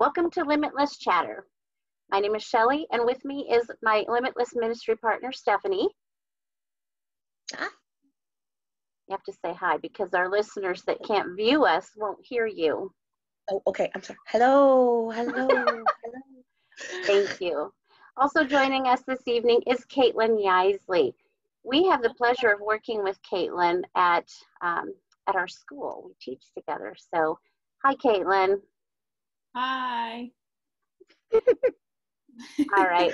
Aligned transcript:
Welcome 0.00 0.30
to 0.30 0.44
Limitless 0.44 0.96
Chatter. 0.96 1.44
My 2.10 2.20
name 2.20 2.34
is 2.34 2.42
Shelly, 2.42 2.86
and 2.90 3.04
with 3.04 3.22
me 3.22 3.46
is 3.52 3.70
my 3.82 4.02
Limitless 4.08 4.52
Ministry 4.54 4.96
partner, 4.96 5.30
Stephanie. 5.30 5.90
Hi. 7.52 7.66
You 9.06 9.10
have 9.10 9.22
to 9.24 9.32
say 9.44 9.52
hi 9.52 9.76
because 9.76 10.14
our 10.14 10.30
listeners 10.30 10.82
that 10.86 11.04
can't 11.06 11.36
view 11.36 11.66
us 11.66 11.90
won't 11.98 12.24
hear 12.24 12.46
you. 12.46 12.90
Oh, 13.50 13.60
okay. 13.66 13.90
I'm 13.94 14.02
sorry. 14.02 14.18
Hello. 14.26 15.10
Hello. 15.10 15.48
hello. 15.48 15.84
Thank 17.04 17.38
you. 17.42 17.70
Also 18.16 18.42
joining 18.44 18.86
us 18.86 19.02
this 19.06 19.20
evening 19.26 19.60
is 19.66 19.84
Caitlin 19.94 20.42
Yeisley. 20.42 21.12
We 21.62 21.84
have 21.88 22.02
the 22.02 22.14
pleasure 22.14 22.48
of 22.48 22.60
working 22.62 23.04
with 23.04 23.18
Caitlin 23.30 23.82
at 23.94 24.30
um, 24.62 24.94
at 25.28 25.36
our 25.36 25.46
school. 25.46 26.04
We 26.06 26.14
teach 26.18 26.44
together. 26.56 26.96
So, 27.14 27.38
hi, 27.84 27.96
Caitlin. 27.96 28.62
Hi. 29.54 30.30
All 31.32 32.86
right. 32.86 33.12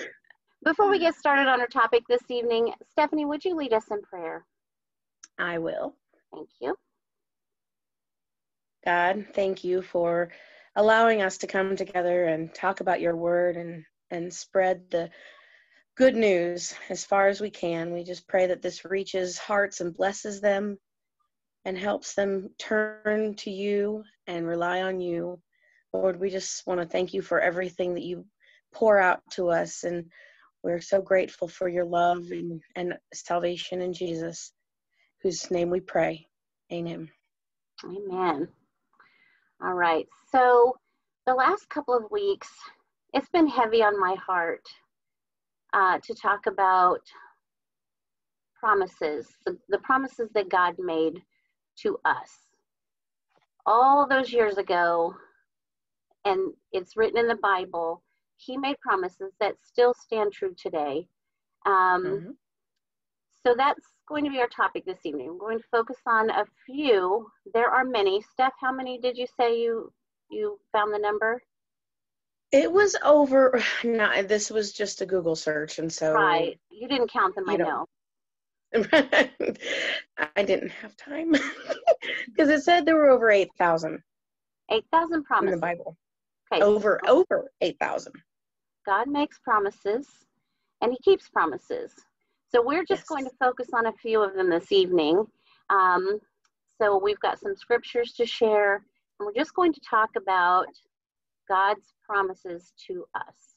Before 0.65 0.91
we 0.91 0.99
get 0.99 1.15
started 1.15 1.49
on 1.49 1.61
our 1.61 1.67
topic 1.67 2.03
this 2.09 2.23
evening, 2.31 2.73
Stephanie, 2.91 3.25
would 3.25 3.45
you 3.45 3.55
lead 3.55 3.73
us 3.73 3.85
in 3.91 4.03
prayer? 4.03 4.45
I 5.39 5.59
will. 5.59 5.95
Thank 6.35 6.49
you. 6.61 6.77
God, 8.85 9.27
thank 9.35 9.65
you 9.65 9.83
for 9.83 10.31
allowing 10.77 11.23
us 11.23 11.39
to 11.39 11.47
come 11.47 11.77
together 11.77 12.25
and 12.27 12.55
talk 12.55 12.81
about 12.81 13.01
your 13.01 13.17
word 13.17 13.57
and, 13.57 13.85
and 14.11 14.33
spread 14.33 14.91
the 14.91 15.11
good 15.97 16.15
news 16.15 16.75
as 16.91 17.05
far 17.05 17.29
as 17.29 17.41
we 17.41 17.51
can. 17.51 17.93
We 17.93 18.05
just 18.05 18.29
pray 18.29 18.47
that 18.49 18.61
this 18.61 18.85
reaches 18.85 19.39
hearts 19.39 19.81
and 19.81 19.97
blesses 19.97 20.41
them 20.41 20.79
and 21.65 21.77
helps 21.77 22.15
them 22.15 22.51
turn 22.59 23.35
to 23.37 23.51
you 23.51 24.05
and 24.27 24.47
rely 24.47 24.83
on 24.83 25.01
you. 25.01 25.41
Lord, 25.93 26.21
we 26.21 26.31
just 26.31 26.67
want 26.67 26.81
to 26.81 26.87
thank 26.87 27.15
you 27.15 27.23
for 27.23 27.41
everything 27.41 27.95
that 27.95 28.05
you 28.05 28.25
pour 28.73 28.99
out 28.99 29.21
to 29.33 29.49
us. 29.51 29.85
And 29.85 30.07
we're 30.63 30.81
so 30.81 31.01
grateful 31.01 31.49
for 31.49 31.69
your 31.69 31.85
love 31.85 32.25
and, 32.31 32.61
and 32.75 32.95
salvation 33.15 33.81
in 33.81 33.93
Jesus, 33.93 34.53
whose 35.23 35.51
name 35.51 35.71
we 35.71 35.81
pray. 35.81 36.27
Amen. 36.73 37.09
Amen. 37.85 38.49
All 39.63 39.75
right. 39.75 40.07
So, 40.31 40.77
the 41.27 41.35
last 41.35 41.69
couple 41.69 41.95
of 41.95 42.11
weeks, 42.11 42.49
it's 43.13 43.29
been 43.31 43.49
heavy 43.49 43.83
on 43.83 43.99
my 43.99 44.15
heart 44.25 44.65
uh, 45.73 45.99
to 46.03 46.15
talk 46.15 46.47
about 46.47 47.01
promises, 48.59 49.29
the, 49.45 49.57
the 49.69 49.79
promises 49.79 50.29
that 50.35 50.49
God 50.49 50.75
made 50.79 51.23
to 51.79 51.99
us. 52.05 52.31
All 53.65 54.07
those 54.09 54.33
years 54.33 54.59
ago, 54.59 55.15
and 56.27 56.53
it's 56.73 56.97
written 56.97 57.19
in 57.19 57.29
the 57.29 57.37
Bible, 57.37 58.03
He 58.37 58.57
made 58.57 58.79
promises 58.81 59.33
that 59.41 59.55
still 59.63 59.95
stand 59.95 60.33
true 60.33 60.55
today. 60.61 61.09
Um, 61.65 62.05
mm-hmm. 62.05 62.31
So 63.45 63.55
that's 63.57 63.87
going 64.09 64.25
to 64.25 64.31
be 64.31 64.41
our 64.41 64.49
topic 64.49 64.85
this 64.85 64.99
evening. 65.05 65.29
We're 65.29 65.39
going 65.39 65.59
to 65.59 65.65
focus 65.71 65.97
on 66.07 66.31
a 66.31 66.45
few. 66.67 67.29
There 67.55 67.71
are 67.71 67.85
many. 67.85 68.23
Steph, 68.33 68.55
how 68.61 68.73
many 68.73 68.99
did 68.99 69.17
you 69.17 69.27
say 69.39 69.61
you 69.61 69.93
you 70.31 70.59
found 70.73 70.93
the 70.93 70.99
number? 70.99 71.41
It 72.53 72.71
was 72.71 72.97
over. 73.05 73.63
No, 73.85 74.23
this 74.23 74.51
was 74.51 74.73
just 74.73 75.01
a 75.01 75.07
Google 75.07 75.37
search, 75.37 75.79
and 75.79 75.93
so 75.93 76.13
right. 76.13 76.59
You 76.71 76.89
didn't 76.89 77.13
count 77.13 77.35
them, 77.35 77.49
I 77.49 77.57
know. 77.57 77.87
I 80.35 80.43
didn't 80.43 80.71
have 80.71 80.97
time 80.97 81.33
because 82.27 82.49
it 82.49 82.63
said 82.63 82.85
there 82.85 82.97
were 82.97 83.11
over 83.11 83.31
eight 83.31 83.51
thousand. 83.59 84.03
Eight 84.71 84.85
thousand 84.93 85.25
promises 85.25 85.55
in 85.55 85.61
the 85.61 85.61
Bible. 85.61 85.97
Okay. 86.53 86.63
Over 86.63 87.01
over 87.09 87.51
eight 87.61 87.77
thousand. 87.81 88.15
God 88.87 89.09
makes 89.09 89.39
promises, 89.39 90.09
and 90.81 90.93
He 90.93 90.99
keeps 90.99 91.29
promises. 91.29 91.93
So 92.49 92.63
we're 92.63 92.85
just 92.85 93.03
yes. 93.03 93.09
going 93.09 93.25
to 93.25 93.33
focus 93.41 93.69
on 93.75 93.87
a 93.87 93.93
few 93.95 94.23
of 94.23 94.35
them 94.35 94.49
this 94.51 94.71
evening. 94.71 95.25
Um, 95.71 96.21
so 96.81 97.01
we've 97.03 97.21
got 97.21 97.41
some 97.41 97.57
scriptures 97.57 98.13
to 98.13 98.27
share, 98.27 98.75
and 98.77 99.27
we're 99.27 99.35
just 99.35 99.55
going 99.55 99.73
to 99.73 99.81
talk 99.81 100.11
about 100.17 100.67
God's 101.49 101.93
promises 102.09 102.73
to 102.87 103.05
us. 103.15 103.57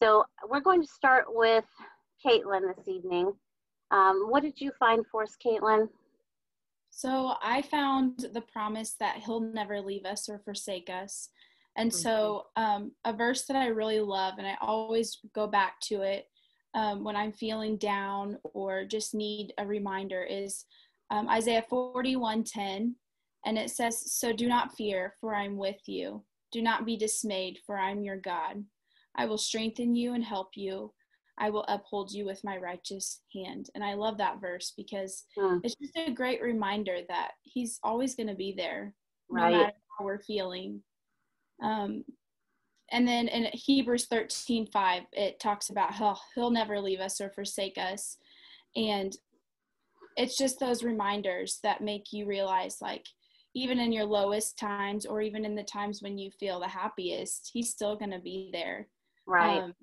So 0.00 0.24
we're 0.48 0.60
going 0.60 0.82
to 0.82 0.88
start 0.88 1.24
with 1.28 1.64
Caitlin 2.24 2.72
this 2.74 2.86
evening. 2.86 3.32
Um, 3.90 4.26
what 4.28 4.42
did 4.42 4.60
you 4.60 4.70
find 4.78 5.04
for 5.10 5.24
us, 5.24 5.36
Caitlin? 5.44 5.88
So 6.90 7.34
I 7.42 7.62
found 7.62 8.26
the 8.32 8.40
promise 8.40 8.94
that 9.00 9.16
He'll 9.18 9.40
never 9.40 9.80
leave 9.80 10.04
us 10.04 10.28
or 10.28 10.38
forsake 10.38 10.88
us. 10.90 11.30
And 11.76 11.92
so, 11.92 12.46
um, 12.56 12.92
a 13.04 13.12
verse 13.12 13.44
that 13.46 13.56
I 13.56 13.66
really 13.66 14.00
love, 14.00 14.34
and 14.38 14.46
I 14.46 14.56
always 14.60 15.18
go 15.34 15.46
back 15.46 15.74
to 15.84 16.02
it 16.02 16.24
um, 16.74 17.04
when 17.04 17.14
I'm 17.14 17.32
feeling 17.32 17.76
down 17.76 18.38
or 18.42 18.84
just 18.84 19.14
need 19.14 19.52
a 19.58 19.66
reminder, 19.66 20.24
is 20.24 20.64
um, 21.10 21.28
Isaiah 21.28 21.64
41:10, 21.70 22.94
and 23.46 23.58
it 23.58 23.70
says, 23.70 24.12
"So 24.12 24.32
do 24.32 24.48
not 24.48 24.74
fear, 24.74 25.14
for 25.20 25.34
I'm 25.34 25.56
with 25.56 25.80
you. 25.86 26.24
Do 26.50 26.62
not 26.62 26.84
be 26.84 26.96
dismayed, 26.96 27.58
for 27.64 27.78
I'm 27.78 28.02
your 28.02 28.16
God. 28.16 28.64
I 29.14 29.26
will 29.26 29.38
strengthen 29.38 29.94
you 29.94 30.14
and 30.14 30.24
help 30.24 30.56
you. 30.56 30.92
I 31.38 31.50
will 31.50 31.64
uphold 31.68 32.12
you 32.12 32.24
with 32.24 32.42
my 32.44 32.56
righteous 32.56 33.20
hand. 33.34 33.70
And 33.74 33.84
I 33.84 33.94
love 33.94 34.18
that 34.18 34.40
verse 34.40 34.72
because 34.76 35.24
mm. 35.38 35.60
it's 35.62 35.76
just 35.76 35.96
a 35.96 36.12
great 36.12 36.42
reminder 36.42 36.98
that 37.08 37.32
he's 37.42 37.78
always 37.82 38.14
going 38.14 38.28
to 38.28 38.34
be 38.34 38.54
there, 38.56 38.94
right. 39.30 39.52
no 39.52 39.58
matter 39.58 39.72
how 39.98 40.04
we're 40.04 40.22
feeling. 40.22 40.82
Um, 41.62 42.04
and 42.90 43.06
then 43.06 43.28
in 43.28 43.48
Hebrews 43.52 44.06
13 44.06 44.66
5, 44.66 45.02
it 45.12 45.40
talks 45.40 45.70
about 45.70 45.92
how 45.92 46.16
he'll 46.34 46.50
never 46.50 46.80
leave 46.80 47.00
us 47.00 47.20
or 47.20 47.30
forsake 47.30 47.76
us. 47.76 48.16
And 48.76 49.14
it's 50.16 50.36
just 50.36 50.58
those 50.58 50.82
reminders 50.82 51.58
that 51.62 51.82
make 51.82 52.12
you 52.12 52.26
realize, 52.26 52.78
like, 52.80 53.04
even 53.54 53.78
in 53.78 53.92
your 53.92 54.04
lowest 54.04 54.58
times 54.58 55.04
or 55.06 55.20
even 55.20 55.44
in 55.44 55.54
the 55.54 55.62
times 55.62 56.02
when 56.02 56.18
you 56.18 56.30
feel 56.30 56.60
the 56.60 56.68
happiest, 56.68 57.50
he's 57.52 57.70
still 57.70 57.96
going 57.96 58.10
to 58.10 58.18
be 58.18 58.50
there. 58.52 58.88
Right. 59.26 59.62
Um, 59.62 59.74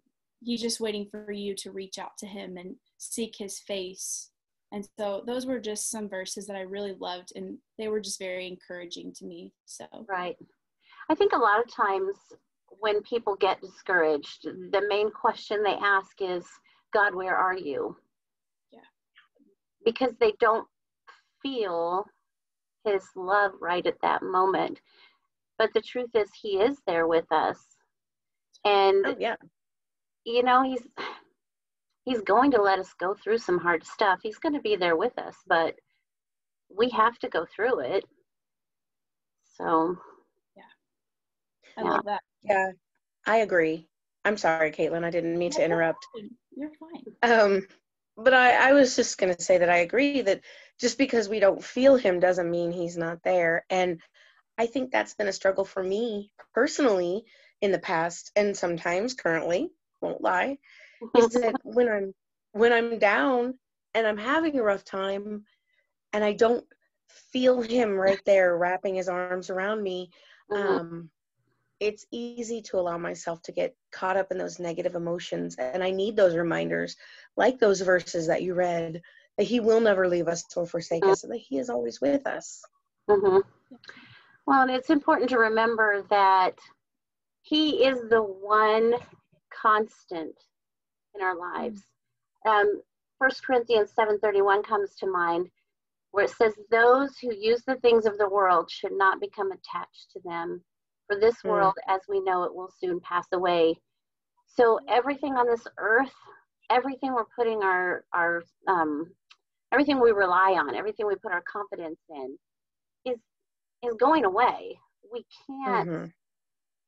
he's 0.42 0.62
just 0.62 0.80
waiting 0.80 1.08
for 1.10 1.32
you 1.32 1.56
to 1.56 1.72
reach 1.72 1.98
out 1.98 2.18
to 2.20 2.28
him 2.28 2.58
and 2.58 2.76
seek 2.98 3.36
his 3.38 3.60
face 3.60 4.30
and 4.72 4.88
so 4.98 5.24
those 5.26 5.46
were 5.46 5.60
just 5.60 5.90
some 5.90 6.10
verses 6.10 6.48
that 6.48 6.56
i 6.56 6.62
really 6.62 6.96
loved 7.00 7.32
and 7.36 7.58
they 7.78 7.88
were 7.88 8.00
just 8.00 8.20
very 8.20 8.48
encouraging 8.48 9.12
to 9.14 9.26
me 9.26 9.52
so 9.66 9.86
right 10.08 10.38
i 11.10 11.16
think 11.16 11.34
a 11.34 11.38
lot 11.38 11.60
of 11.60 11.72
times 11.72 12.16
when 12.80 13.02
people 13.04 13.36
get 13.36 13.62
discouraged 13.62 14.44
the 14.44 14.82
main 14.90 15.10
question 15.12 15.64
they 15.64 15.76
ask 15.82 16.22
is 16.22 16.46
god 16.94 17.14
where 17.14 17.36
are 17.36 17.58
you 17.58 17.96
yeah 18.72 18.80
because 19.84 20.12
they 20.20 20.34
don't 20.40 20.68
feel 21.42 22.06
his 22.84 23.04
love 23.16 23.52
right 23.62 23.86
at 23.86 24.02
that 24.02 24.22
moment 24.22 24.80
but 25.58 25.70
the 25.74 25.82
truth 25.82 26.10
is 26.14 26.30
he 26.34 26.58
is 26.58 26.78
there 26.86 27.08
with 27.08 27.32
us 27.32 27.60
and 28.66 29.06
oh, 29.06 29.16
yeah 29.20 29.36
you 30.26 30.44
know, 30.44 30.64
he's 30.64 30.86
he's 32.04 32.22
going 32.22 32.52
to 32.52 32.62
let 32.62 32.80
us 32.80 32.94
go 33.00 33.14
through 33.14 33.38
some 33.38 33.60
hard 33.60 33.86
stuff. 33.86 34.20
He's 34.22 34.40
going 34.40 34.54
to 34.54 34.62
be 34.62 34.76
there 34.76 34.98
with 34.98 35.18
us, 35.18 35.36
but 35.48 35.76
we 36.76 36.90
have 36.90 37.18
to 37.20 37.30
go 37.30 37.46
through 37.56 37.80
it. 37.80 38.04
So. 39.58 39.96
I 41.78 41.84
yeah. 41.84 41.90
love 41.90 42.06
that. 42.06 42.22
Yeah, 42.44 42.72
I 43.26 43.38
agree. 43.38 43.88
I'm 44.24 44.38
sorry, 44.38 44.72
Caitlin. 44.72 45.04
I 45.04 45.12
didn't 45.12 45.38
mean 45.38 45.52
to 45.52 45.64
interrupt. 45.64 46.06
You're 46.56 46.72
fine. 46.80 47.32
Um, 47.32 47.68
but 48.18 48.34
I, 48.34 48.70
I 48.70 48.74
was 48.74 48.96
just 48.96 49.18
going 49.18 49.36
to 49.36 49.42
say 49.42 49.58
that 49.58 49.70
I 49.70 49.78
agree 49.78 50.22
that 50.22 50.42
just 50.80 50.98
because 50.98 51.30
we 51.30 51.40
don't 51.40 51.64
feel 51.64 51.96
him 51.96 52.20
doesn't 52.20 52.50
mean 52.50 52.72
he's 52.72 52.98
not 52.98 53.24
there. 53.24 53.66
And 53.70 54.02
I 54.58 54.68
think 54.68 54.92
that's 54.92 55.14
been 55.14 55.28
a 55.28 55.34
struggle 55.34 55.66
for 55.66 55.84
me 55.84 56.32
personally 56.54 57.26
in 57.62 57.72
the 57.72 57.80
past 57.80 58.32
and 58.36 58.56
sometimes 58.56 59.14
currently 59.14 59.70
won't 60.02 60.22
lie, 60.22 60.58
is 61.18 61.30
that 61.30 61.56
when 61.64 61.90
I'm 61.90 62.14
when 62.52 62.72
I'm 62.72 63.00
down 63.00 63.56
and 63.94 64.08
I'm 64.08 64.18
having 64.18 64.58
a 64.58 64.64
rough 64.64 64.86
time 64.86 65.44
and 66.14 66.24
I 66.24 66.34
don't 66.34 66.66
feel 67.32 67.62
him 67.62 67.92
right 67.92 68.20
there 68.26 68.58
wrapping 68.58 68.96
his 68.96 69.10
arms 69.10 69.50
around 69.50 69.84
me, 69.84 70.10
mm-hmm. 70.50 70.68
um, 70.68 71.10
it's 71.86 72.06
easy 72.12 72.64
to 72.64 72.80
allow 72.80 72.98
myself 72.98 73.44
to 73.44 73.52
get 73.52 73.76
caught 73.92 74.18
up 74.18 74.32
in 74.32 74.40
those 74.40 74.60
negative 74.60 74.96
emotions. 74.96 75.56
And 75.56 75.84
I 75.84 75.92
need 75.92 76.16
those 76.16 76.36
reminders, 76.36 76.96
like 77.38 77.60
those 77.60 77.82
verses 77.82 78.26
that 78.26 78.42
you 78.42 78.56
read, 78.56 79.02
that 79.38 79.44
he 79.44 79.60
will 79.60 79.80
never 79.80 80.08
leave 80.08 80.28
us 80.28 80.44
or 80.56 80.66
forsake 80.66 81.06
us, 81.06 81.24
and 81.24 81.32
that 81.32 81.38
he 81.48 81.60
is 81.60 81.70
always 81.70 82.02
with 82.02 82.26
us. 82.26 82.64
Mm-hmm. 83.08 83.40
Well, 84.48 84.62
and 84.62 84.72
it's 84.72 84.90
important 84.90 85.30
to 85.30 85.38
remember 85.38 86.04
that 86.10 86.58
he 87.44 87.86
is 87.86 88.10
the 88.10 88.24
one 88.24 88.96
constant 89.54 90.36
in 91.14 91.22
our 91.22 91.38
lives. 91.38 91.84
Um, 92.48 92.82
1 93.20 93.30
Corinthians 93.46 93.92
7.31 93.98 94.64
comes 94.64 94.96
to 94.96 95.08
mind 95.08 95.50
where 96.12 96.26
it 96.26 96.32
says, 96.32 96.54
those 96.72 97.18
who 97.18 97.36
use 97.36 97.62
the 97.68 97.76
things 97.76 98.06
of 98.06 98.18
the 98.18 98.30
world 98.30 98.72
should 98.72 98.94
not 98.94 99.20
become 99.20 99.52
attached 99.52 100.12
to 100.14 100.20
them. 100.24 100.64
For 101.08 101.20
this 101.20 101.36
Mm. 101.44 101.46
world, 101.46 101.76
as 101.88 102.02
we 102.10 102.22
know 102.22 102.44
it, 102.44 102.54
will 102.54 102.70
soon 102.80 103.00
pass 103.02 103.28
away. 103.34 103.76
So 104.48 104.80
everything 104.88 105.36
on 105.36 105.48
this 105.48 105.68
earth, 105.78 106.14
everything 106.70 107.14
we're 107.14 107.26
putting 107.36 107.64
our 107.64 108.06
our 108.14 108.44
um, 108.68 109.14
everything 109.72 110.00
we 110.02 110.12
rely 110.12 110.52
on, 110.54 110.76
everything 110.76 111.08
we 111.08 111.16
put 111.16 111.32
our 111.32 111.44
confidence 111.52 112.00
in, 112.10 112.38
is 113.06 113.20
is 113.84 113.96
going 113.96 114.26
away. 114.26 114.80
We 115.12 115.26
can't 115.48 115.90
Mhm. 115.90 116.14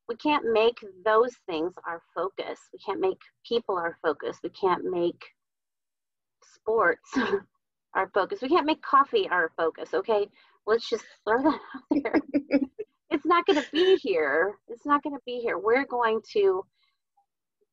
we 0.08 0.16
can't 0.18 0.46
make 0.52 0.78
those 1.06 1.36
things 1.48 1.74
our 1.86 2.02
focus. 2.16 2.60
We 2.74 2.80
can't 2.80 3.00
make 3.00 3.20
people 3.48 3.78
our 3.78 3.98
focus. 4.02 4.38
We 4.44 4.50
can't 4.50 4.84
make 4.86 5.22
sports 6.44 7.10
our 7.96 8.10
focus. 8.14 8.42
We 8.42 8.50
can't 8.50 8.66
make 8.66 8.82
coffee 8.82 9.28
our 9.30 9.52
focus. 9.58 9.94
Okay, 9.94 10.28
let's 10.66 10.90
just 10.90 11.06
throw 11.26 11.42
that 11.44 11.60
out 11.76 11.84
there. 11.92 12.22
it's 13.10 13.26
not 13.26 13.46
going 13.46 13.62
to 13.62 13.68
be 13.72 13.96
here. 13.98 14.56
It's 14.68 14.86
not 14.86 15.04
going 15.04 15.16
to 15.16 15.22
be 15.26 15.40
here. 15.40 15.58
We're 15.58 15.86
going 15.86 16.20
to 16.34 16.64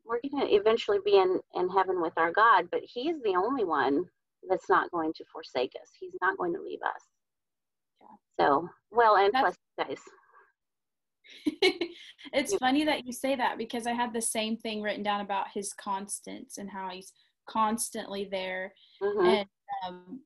we're 0.06 0.20
going 0.30 0.46
to 0.46 0.54
eventually 0.54 0.98
be 1.04 1.16
in 1.16 1.40
in 1.54 1.68
heaven 1.70 2.00
with 2.00 2.12
our 2.16 2.30
God, 2.32 2.68
but 2.70 2.80
He's 2.84 3.16
the 3.22 3.34
only 3.36 3.64
one 3.64 4.04
that's 4.48 4.68
not 4.68 4.90
going 4.90 5.12
to 5.14 5.24
forsake 5.32 5.72
us. 5.80 5.90
He's 5.98 6.14
not 6.20 6.36
going 6.36 6.52
to 6.54 6.60
leave 6.62 6.80
us. 6.82 7.02
Yeah. 8.00 8.44
So, 8.46 8.68
well, 8.90 9.16
and 9.16 9.32
That's- 9.32 9.56
plus, 9.76 9.88
guys. 9.88 9.98
it's 12.32 12.52
Yeah. 12.52 12.58
funny 12.58 12.84
that 12.84 13.06
you 13.06 13.12
say 13.12 13.34
that 13.36 13.56
because 13.56 13.86
I 13.86 13.92
had 13.92 14.12
the 14.12 14.20
same 14.20 14.58
thing 14.58 14.82
written 14.82 15.02
down 15.02 15.22
about 15.22 15.46
his 15.54 15.72
constants 15.72 16.58
and 16.58 16.68
how 16.68 16.90
he's 16.90 17.12
constantly 17.48 18.28
there. 18.30 18.74
Mhm. 19.02 19.26
And 19.26 19.48
um, 19.86 20.20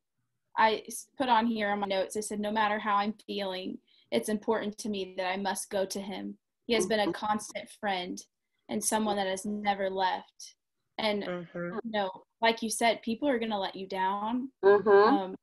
I 0.57 0.83
put 1.17 1.29
on 1.29 1.47
here 1.47 1.71
on 1.71 1.79
my 1.79 1.87
notes, 1.87 2.17
I 2.17 2.21
said, 2.21 2.41
no 2.41 2.51
matter 2.51 2.81
how 2.81 2.97
I'm 2.97 3.15
feeling, 3.27 3.79
it's 4.11 4.29
important 4.29 4.79
to 4.79 4.89
me 4.89 5.15
that 5.17 5.27
I 5.27 5.37
must 5.37 5.71
go 5.71 5.85
to 5.87 6.01
him. 6.01 6.39
He 6.67 6.75
has 6.75 6.87
been 6.87 7.01
a 7.01 7.13
constant 7.13 7.69
friend 7.81 8.23
and 8.69 8.83
someone 8.83 9.17
that 9.17 9.27
has 9.27 9.45
never 9.47 9.89
left. 9.91 10.55
And, 10.99 11.23
Mhm. 11.23 11.81
you 11.85 11.91
know, 11.91 12.11
like 12.43 12.63
you 12.63 12.71
said, 12.71 13.03
people 13.03 13.29
are 13.29 13.39
going 13.39 13.51
to 13.51 13.59
let 13.59 13.77
you 13.77 13.87
down. 13.87 14.53
Mhm. 14.63 14.87
Um, 14.87 15.35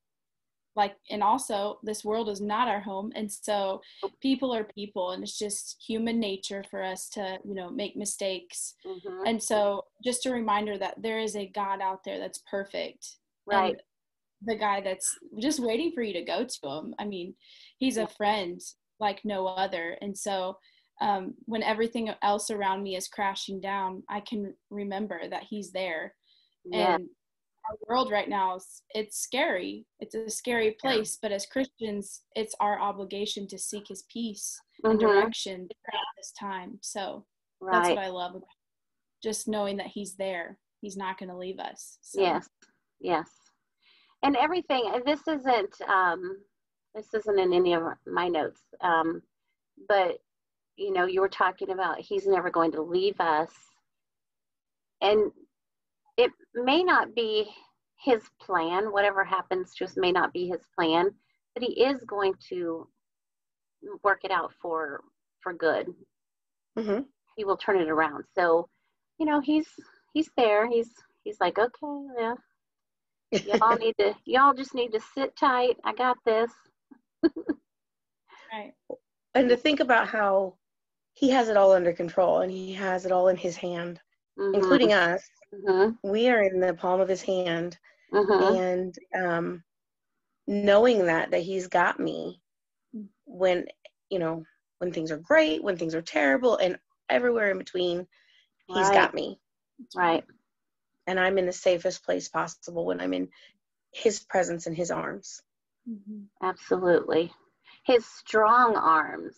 like, 0.75 0.97
and 1.09 1.23
also, 1.23 1.79
this 1.83 2.03
world 2.03 2.27
is 2.27 2.41
not 2.41 2.67
our 2.67 2.81
home. 2.81 3.11
And 3.15 3.31
so, 3.31 3.81
people 4.19 4.53
are 4.53 4.65
people, 4.65 5.11
and 5.11 5.23
it's 5.23 5.39
just 5.39 5.81
human 5.81 6.19
nature 6.19 6.63
for 6.69 6.83
us 6.83 7.07
to, 7.11 7.39
you 7.45 7.53
know, 7.53 7.69
make 7.69 7.95
mistakes. 7.95 8.75
Mhm. 8.83 9.23
And 9.25 9.41
so, 9.41 9.85
just 10.03 10.25
a 10.25 10.31
reminder 10.31 10.77
that 10.77 11.01
there 11.01 11.19
is 11.19 11.35
a 11.35 11.47
God 11.47 11.81
out 11.81 12.03
there 12.03 12.19
that's 12.19 12.39
perfect. 12.39 13.17
Right. 13.45 13.79
And 14.41 14.47
the 14.49 14.59
guy 14.59 14.81
that's 14.81 15.17
just 15.39 15.59
waiting 15.59 15.91
for 15.93 16.01
you 16.01 16.13
to 16.13 16.23
go 16.23 16.45
to 16.45 16.69
him. 16.69 16.95
I 16.99 17.05
mean, 17.05 17.35
he's 17.77 17.97
a 17.97 18.07
friend 18.07 18.59
like 18.99 19.21
no 19.25 19.47
other. 19.47 19.97
And 20.01 20.17
so, 20.17 20.57
um, 21.01 21.33
when 21.45 21.61
everything 21.63 22.09
else 22.21 22.49
around 22.49 22.81
me 22.83 22.95
is 22.95 23.07
crashing 23.09 23.59
down, 23.59 24.03
I 24.09 24.21
can 24.21 24.53
remember 24.69 25.27
that 25.29 25.43
he's 25.49 25.71
there. 25.71 26.15
Yeah. 26.63 26.95
And 26.95 27.09
our 27.69 27.77
world 27.89 28.11
right 28.11 28.29
now, 28.29 28.57
it's 28.91 29.17
scary. 29.17 29.85
It's 29.99 30.15
a 30.15 30.29
scary 30.29 30.71
place, 30.79 31.17
but 31.21 31.31
as 31.31 31.45
Christians, 31.47 32.21
it's 32.35 32.55
our 32.59 32.79
obligation 32.79 33.47
to 33.47 33.57
seek 33.57 33.87
his 33.89 34.03
peace 34.03 34.57
and 34.83 34.97
Mhm. 34.97 35.01
direction 35.01 35.67
throughout 35.67 36.05
this 36.17 36.31
time. 36.39 36.79
So 36.81 37.25
that's 37.59 37.89
what 37.89 37.97
I 37.97 38.09
love 38.09 38.35
about 38.35 38.47
just 39.23 39.47
knowing 39.47 39.77
that 39.77 39.87
he's 39.87 40.15
there. 40.15 40.59
He's 40.81 40.95
not 40.95 41.17
going 41.17 41.29
to 41.29 41.37
leave 41.37 41.59
us. 41.59 41.97
So. 42.01 42.21
Yes, 42.21 42.47
yes. 42.99 43.29
And 44.23 44.35
everything, 44.37 44.91
and 44.93 45.03
this 45.05 45.27
isn't, 45.27 45.81
um, 45.87 46.37
this 46.95 47.13
isn't 47.13 47.39
in 47.39 47.53
any 47.53 47.73
of 47.73 47.83
my 48.07 48.27
notes, 48.27 48.61
um, 48.81 49.21
but 49.87 50.17
you 50.77 50.91
know, 50.91 51.05
you 51.05 51.21
were 51.21 51.29
talking 51.29 51.69
about 51.71 51.99
he's 51.99 52.27
never 52.27 52.49
going 52.49 52.71
to 52.73 52.81
leave 52.81 53.19
us. 53.19 53.51
And 55.01 55.31
it 56.17 56.31
may 56.53 56.83
not 56.83 57.13
be 57.15 57.49
his 57.97 58.23
plan, 58.41 58.91
whatever 58.91 59.23
happens 59.23 59.73
to 59.75 59.85
us 59.85 59.95
may 59.95 60.11
not 60.11 60.33
be 60.33 60.47
his 60.47 60.61
plan, 60.77 61.09
but 61.53 61.63
he 61.63 61.81
is 61.83 62.01
going 62.07 62.33
to 62.49 62.87
work 64.03 64.21
it 64.23 64.31
out 64.31 64.51
for 64.61 65.03
for 65.41 65.53
good. 65.53 65.93
Mhm. 66.77 67.05
He 67.37 67.45
will 67.45 67.57
turn 67.57 67.79
it 67.79 67.89
around. 67.89 68.25
So, 68.33 68.69
you 69.19 69.25
know, 69.25 69.39
he's 69.39 69.67
he's 70.13 70.29
there. 70.37 70.67
He's 70.67 70.91
he's 71.23 71.39
like, 71.39 71.57
okay, 71.57 72.07
yeah, 72.17 72.35
y'all 73.43 73.75
need 73.77 73.95
to 73.99 74.13
y'all 74.25 74.53
just 74.53 74.73
need 74.75 74.91
to 74.91 74.99
sit 74.99 75.35
tight 75.35 75.77
i 75.83 75.93
got 75.93 76.17
this 76.25 76.51
Right. 78.51 78.73
and 79.35 79.49
to 79.49 79.57
think 79.57 79.79
about 79.79 80.07
how 80.07 80.55
he 81.13 81.29
has 81.31 81.49
it 81.49 81.57
all 81.57 81.71
under 81.73 81.93
control 81.93 82.41
and 82.41 82.51
he 82.51 82.73
has 82.73 83.05
it 83.05 83.11
all 83.11 83.27
in 83.27 83.37
his 83.37 83.55
hand, 83.57 83.99
Mhm, 84.37 84.53
including 84.53 84.93
us. 84.93 85.29
mhm, 85.53 85.97
We 86.03 86.29
are 86.29 86.41
in 86.43 86.59
the 86.59 86.73
palm 86.73 86.99
of 87.01 87.09
his 87.09 87.21
hand, 87.21 87.77
mhm. 88.13 88.59
and 88.59 88.95
um, 89.15 89.63
knowing 90.47 91.05
that 91.07 91.31
that 91.31 91.41
he's 91.41 91.67
got 91.67 91.99
me 91.99 92.41
when 93.25 93.65
you 94.09 94.19
know 94.19 94.43
when 94.79 94.91
things 94.91 95.11
are 95.11 95.17
great, 95.17 95.63
when 95.63 95.77
things 95.77 95.95
are 95.95 96.01
terrible, 96.01 96.57
and 96.57 96.77
everywhere 97.09 97.51
in 97.51 97.57
between, 97.57 98.07
he's 98.67 98.89
Right. 98.89 98.91
got 98.91 99.13
me, 99.13 99.39
right 99.95 100.23
and 101.07 101.19
I'm 101.19 101.37
in 101.37 101.45
the 101.45 101.53
safest 101.53 102.03
place 102.03 102.29
possible 102.29 102.85
when 102.85 102.99
I'm 103.01 103.13
in 103.13 103.29
his 103.91 104.19
presence 104.19 104.67
and 104.67 104.75
his 104.75 104.91
arms, 104.91 105.41
Mhm. 105.87 106.27
absolutely 106.41 107.33
his 107.85 108.05
strong 108.05 108.75
arms 108.75 109.37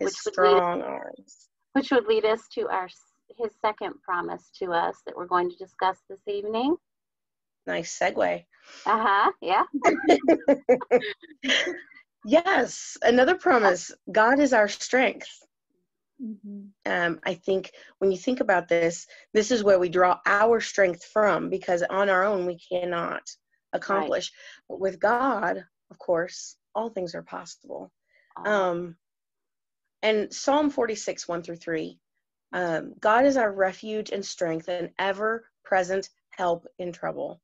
his 0.00 0.10
Which 0.10 0.24
would 0.36 0.44
lead- 0.44 0.56
strong 0.56 0.82
arms. 0.82 1.48
which 1.72 1.90
would 1.92 2.06
lead 2.06 2.24
us 2.24 2.48
to 2.54 2.68
our 2.68 2.88
his 3.36 3.52
second 3.60 3.94
promise 4.02 4.50
to 4.58 4.72
us 4.72 5.00
that 5.06 5.16
we're 5.16 5.26
going 5.26 5.48
to 5.50 5.56
discuss 5.56 5.98
this 6.08 6.20
evening 6.26 6.76
Nice 7.66 7.96
segue. 7.98 8.44
uh-huh 8.86 9.32
yeah 9.40 9.64
Yes, 12.24 12.98
another 13.02 13.34
promise. 13.34 13.90
God 14.12 14.40
is 14.40 14.52
our 14.52 14.68
strength. 14.68 15.28
Mhm. 16.22 16.70
um, 16.84 17.20
I 17.24 17.34
think 17.34 17.72
when 17.98 18.12
you 18.12 18.18
think 18.18 18.40
about 18.40 18.68
this, 18.68 19.06
this 19.32 19.50
is 19.50 19.64
where 19.64 19.78
we 19.78 19.88
draw 19.88 20.20
our 20.26 20.60
strength 20.60 21.04
from 21.04 21.48
because 21.48 21.82
on 21.82 22.10
our 22.10 22.24
own 22.24 22.46
we 22.46 22.58
cannot 22.58 23.22
accomplish. 23.72 24.32
But 24.68 24.80
with 24.80 25.00
God, 25.00 25.64
of 25.90 25.98
course, 25.98 26.56
all 26.74 26.90
things 26.90 27.14
are 27.14 27.22
possible. 27.22 27.90
Um, 28.44 28.96
and 30.02 30.32
Psalm 30.32 30.70
46, 30.70 31.28
1 31.28 31.42
through 31.42 31.56
3 31.56 31.98
um, 32.52 32.94
God 32.98 33.26
is 33.26 33.36
our 33.36 33.52
refuge 33.52 34.10
and 34.10 34.24
strength 34.24 34.68
and 34.68 34.90
ever 34.98 35.46
present 35.64 36.08
help 36.30 36.66
in 36.78 36.92
trouble. 36.92 37.40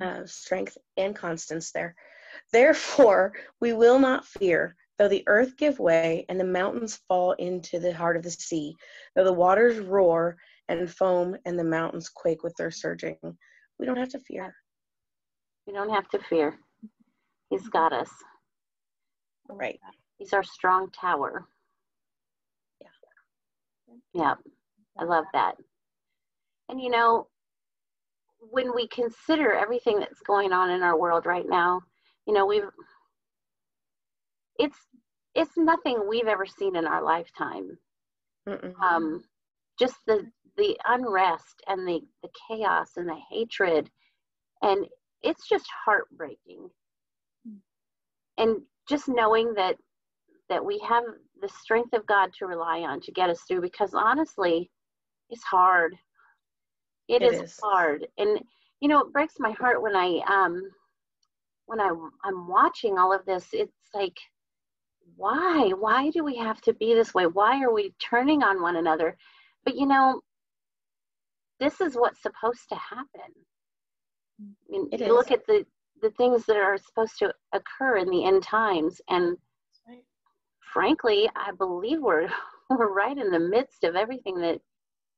Uh, 0.00 0.26
strength 0.26 0.76
and 0.96 1.14
constance 1.14 1.72
there. 1.72 1.94
Therefore, 2.52 3.32
we 3.60 3.72
will 3.72 3.98
not 3.98 4.26
fear, 4.26 4.76
though 4.98 5.08
the 5.08 5.24
earth 5.26 5.56
give 5.56 5.78
way 5.78 6.24
and 6.28 6.38
the 6.40 6.44
mountains 6.44 6.96
fall 7.08 7.32
into 7.32 7.78
the 7.78 7.92
heart 7.94 8.16
of 8.16 8.22
the 8.22 8.30
sea, 8.30 8.74
though 9.14 9.24
the 9.24 9.32
waters 9.32 9.78
roar 9.78 10.36
and 10.68 10.90
foam 10.90 11.36
and 11.44 11.58
the 11.58 11.64
mountains 11.64 12.08
quake 12.08 12.42
with 12.42 12.54
their 12.56 12.70
surging. 12.70 13.16
We 13.78 13.86
don't 13.86 13.98
have 13.98 14.08
to 14.10 14.18
fear. 14.20 14.54
we 15.66 15.72
don't 15.72 15.90
have 15.90 16.08
to 16.10 16.18
fear 16.18 16.58
he's 17.50 17.68
got 17.68 17.92
us 17.92 18.10
Right. 19.48 19.80
he's 20.18 20.32
our 20.32 20.42
strong 20.44 20.90
tower 20.90 21.46
yeah 22.80 22.88
Yeah. 24.14 24.34
I 24.98 25.04
love 25.04 25.24
that. 25.32 25.56
And 26.68 26.80
you 26.80 26.90
know, 26.90 27.28
when 28.50 28.74
we 28.74 28.88
consider 28.88 29.52
everything 29.54 29.98
that's 30.00 30.20
going 30.26 30.52
on 30.52 30.70
in 30.70 30.82
our 30.82 30.98
world 30.98 31.26
right 31.26 31.46
now, 31.48 31.82
you 32.26 32.32
know, 32.34 32.46
we've 32.46 32.64
it's 34.58 34.78
it's 35.34 35.56
nothing 35.56 36.08
we've 36.08 36.26
ever 36.26 36.46
seen 36.46 36.76
in 36.76 36.86
our 36.86 37.02
lifetime. 37.02 37.78
Um, 38.82 39.24
just 39.78 39.96
the 40.06 40.30
the 40.56 40.76
unrest 40.86 41.62
and 41.68 41.86
the 41.86 42.00
the 42.22 42.28
chaos 42.48 42.92
and 42.96 43.08
the 43.08 43.18
hatred, 43.30 43.90
and 44.62 44.86
it's 45.22 45.48
just 45.48 45.66
heartbreaking. 45.84 46.70
And 48.38 48.62
just 48.88 49.08
knowing 49.08 49.54
that 49.54 49.76
that 50.48 50.64
we 50.64 50.78
have 50.88 51.04
the 51.40 51.48
strength 51.48 51.92
of 51.92 52.06
God 52.06 52.30
to 52.38 52.46
rely 52.46 52.80
on 52.80 53.00
to 53.00 53.12
get 53.12 53.30
us 53.30 53.40
through, 53.42 53.60
because 53.60 53.94
honestly, 53.94 54.70
it's 55.30 55.42
hard. 55.42 55.94
It 57.08 57.22
it 57.22 57.32
is, 57.32 57.40
is. 57.42 57.58
hard, 57.62 58.06
and 58.18 58.40
you 58.80 58.88
know 58.88 59.00
it 59.00 59.12
breaks 59.12 59.34
my 59.38 59.52
heart 59.52 59.82
when 59.82 59.96
I 59.96 60.20
um 60.28 60.62
when 61.66 61.80
I 61.80 61.90
I'm 62.24 62.48
watching 62.48 62.98
all 62.98 63.12
of 63.12 63.24
this. 63.26 63.46
It's 63.52 63.72
like, 63.94 64.16
why? 65.16 65.70
Why 65.70 66.10
do 66.10 66.22
we 66.22 66.36
have 66.36 66.60
to 66.62 66.74
be 66.74 66.94
this 66.94 67.14
way? 67.14 67.26
Why 67.26 67.62
are 67.62 67.72
we 67.72 67.94
turning 67.98 68.42
on 68.42 68.62
one 68.62 68.76
another? 68.76 69.16
But 69.64 69.76
you 69.76 69.86
know, 69.86 70.20
this 71.58 71.80
is 71.80 71.94
what's 71.94 72.22
supposed 72.22 72.68
to 72.68 72.76
happen. 72.76 73.32
I 74.40 74.44
mean, 74.68 74.88
It 74.92 75.00
you 75.00 75.14
look 75.14 75.30
at 75.30 75.46
the 75.46 75.64
the 76.02 76.10
things 76.10 76.44
that 76.44 76.56
are 76.56 76.76
supposed 76.76 77.18
to 77.20 77.32
occur 77.52 77.96
in 77.96 78.10
the 78.10 78.24
end 78.24 78.42
times, 78.42 79.00
and 79.08 79.36
Right. 79.88 80.04
frankly, 80.60 81.30
I 81.34 81.52
believe 81.52 82.00
we're 82.00 82.28
we're 82.70 82.92
right 82.92 83.16
in 83.16 83.30
the 83.30 83.40
midst 83.40 83.84
of 83.84 83.96
everything 83.96 84.38
that 84.40 84.60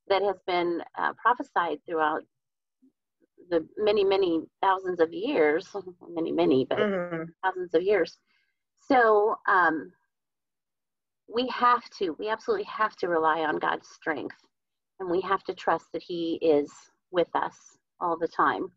that 0.07 0.21
has 0.21 0.39
been 0.47 0.81
uh, 0.97 1.13
prophesied 1.13 1.79
throughout 1.85 2.23
the 3.49 3.67
many 3.77 4.03
many 4.03 4.41
thousands 4.61 4.99
of 4.99 5.11
years 5.11 5.67
many 6.09 6.31
many 6.31 6.65
but 6.69 6.77
mm-hmm. 6.77 7.23
thousands 7.43 7.73
of 7.73 7.81
years 7.81 8.17
so 8.91 9.35
um, 9.47 9.91
we 11.33 11.47
have 11.47 11.83
to 11.99 12.15
we 12.19 12.29
absolutely 12.29 12.65
have 12.65 12.95
to 12.97 13.07
rely 13.07 13.41
on 13.41 13.57
god's 13.57 13.87
strength 13.87 14.35
and 14.99 15.09
we 15.09 15.21
have 15.21 15.43
to 15.45 15.53
trust 15.53 15.85
that 15.93 16.03
he 16.03 16.39
is 16.41 16.71
with 17.11 17.33
us 17.35 17.55
all 18.01 18.17
the 18.17 18.27
time. 18.27 18.71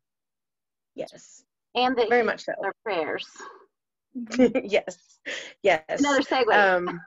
Yes. 0.94 1.44
And 1.74 1.96
that 1.96 2.08
very 2.08 2.22
much 2.22 2.44
so. 2.44 2.52
our 2.62 2.74
prayers. 2.82 3.26
Yes. 4.62 5.20
Yes. 5.62 5.82
Another 5.88 6.20
segue. 6.20 6.52
Um, 6.54 7.00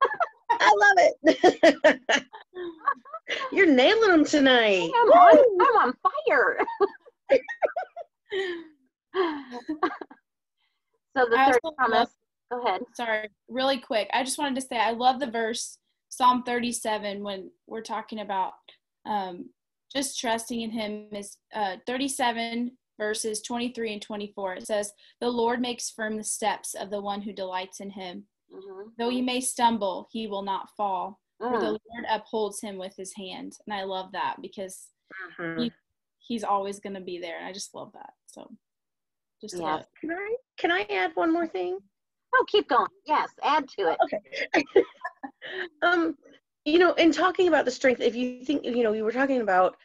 i 0.50 0.74
love 0.76 1.14
it. 1.24 2.02
You're 3.52 3.72
nailing 3.72 4.10
them 4.10 4.26
tonight. 4.26 4.90
I'm 4.96 5.12
on, 5.12 5.38
I'm 5.62 5.88
on 5.88 5.94
fire. 6.28 6.66
So 11.18 11.26
the 11.30 11.38
third 11.38 11.60
promise 11.78 11.98
love, 12.00 12.10
go 12.52 12.62
ahead 12.62 12.82
sorry 12.94 13.30
really 13.50 13.78
quick 13.78 14.10
i 14.14 14.24
just 14.24 14.38
wanted 14.38 14.56
to 14.56 14.62
say 14.62 14.78
i 14.78 14.92
love 14.92 15.20
the 15.20 15.30
verse 15.30 15.78
psalm 16.10 16.44
37 16.44 17.24
when 17.24 17.52
we're 17.68 17.82
talking 17.82 18.20
about 18.20 18.54
um, 19.06 19.50
just 19.94 20.20
trusting 20.20 20.62
in 20.62 20.72
him 20.72 21.08
is 21.12 21.38
uh, 21.54 21.76
37 21.86 22.72
verses 22.98 23.42
23 23.42 23.94
and 23.94 24.02
24 24.02 24.56
it 24.56 24.68
says 24.68 24.92
the 25.20 25.30
lord 25.30 25.60
makes 25.60 25.92
firm 25.92 26.18
the 26.18 26.24
steps 26.24 26.74
of 26.74 26.90
the 26.90 27.02
one 27.02 27.22
who 27.22 27.34
delights 27.34 27.82
in 27.82 27.90
him 27.90 28.24
mm-hmm. 28.54 28.90
though 28.98 29.10
he 29.10 29.22
may 29.22 29.42
stumble 29.42 30.08
he 30.12 30.28
will 30.28 30.42
not 30.42 30.70
fall 30.78 31.20
mm. 31.42 31.50
for 31.50 31.60
the 31.60 31.66
mm. 31.66 31.70
lord 31.70 32.06
upholds 32.10 32.62
him 32.62 32.78
with 32.78 32.96
his 32.96 33.14
hand 33.16 33.54
and 33.68 33.74
i 33.74 33.84
love 33.84 34.12
that 34.14 34.38
because 34.42 34.88
mm-hmm. 35.40 35.64
he, 35.64 35.72
he's 36.20 36.44
always 36.44 36.80
going 36.80 36.96
to 36.96 37.02
be 37.02 37.20
there 37.20 37.38
and 37.38 37.46
i 37.46 37.52
just 37.52 37.76
love 37.76 37.92
that 37.94 38.12
so 38.28 38.50
just 39.42 39.60
yeah. 39.60 39.82
can 40.00 40.12
i 40.12 40.36
can 40.58 40.72
i 40.72 40.86
add 40.90 41.12
one 41.16 41.34
more 41.34 41.48
thing 41.48 41.78
oh 42.36 42.46
keep 42.48 42.68
going. 42.68 42.88
Yes 43.06 43.30
add 43.44 43.68
to 43.70 43.92
it. 43.92 43.98
Okay. 44.04 44.66
Um 45.84 46.18
you 46.66 46.80
know 46.80 46.94
in 46.94 47.12
talking 47.12 47.48
about 47.48 47.66
the 47.66 47.72
strength 47.72 48.02
if 48.02 48.16
you 48.16 48.44
think 48.44 48.66
you 48.66 48.84
know 48.84 48.94
you 48.94 49.04
were 49.04 49.12
talking 49.12 49.42
about 49.42 49.78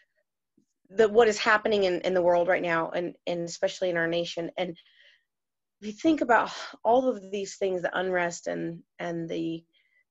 the 0.88 1.06
what 1.06 1.28
is 1.28 1.38
happening 1.38 1.84
in, 1.84 2.00
in 2.00 2.14
the 2.14 2.22
world 2.22 2.48
right 2.48 2.62
now 2.62 2.90
and 2.90 3.14
and 3.26 3.42
especially 3.42 3.90
in 3.90 3.98
our 3.98 4.06
nation 4.06 4.50
and 4.56 4.70
if 4.70 5.86
you 5.86 5.92
think 5.92 6.22
about 6.22 6.50
all 6.82 7.08
of 7.08 7.30
these 7.30 7.56
things 7.56 7.82
the 7.82 7.98
unrest 7.98 8.46
and 8.46 8.82
and 8.98 9.28
the 9.28 9.62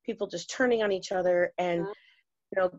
people 0.05 0.27
just 0.27 0.51
turning 0.51 0.83
on 0.83 0.91
each 0.91 1.11
other 1.11 1.51
and 1.57 1.81
mm-hmm. 1.81 1.91
you 2.55 2.61
know 2.61 2.71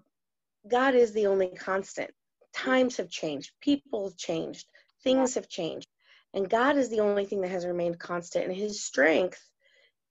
god 0.68 0.94
is 0.94 1.12
the 1.12 1.26
only 1.26 1.48
constant. 1.48 2.10
Times 2.52 2.96
have 2.96 3.08
changed. 3.08 3.52
People 3.60 4.08
have 4.08 4.16
changed. 4.16 4.66
Things 5.04 5.34
have 5.34 5.48
changed 5.48 5.86
and 6.34 6.48
god 6.48 6.76
is 6.76 6.88
the 6.88 7.00
only 7.00 7.24
thing 7.24 7.40
that 7.40 7.50
has 7.50 7.66
remained 7.66 7.98
constant 7.98 8.46
and 8.46 8.54
his 8.54 8.82
strength 8.82 9.50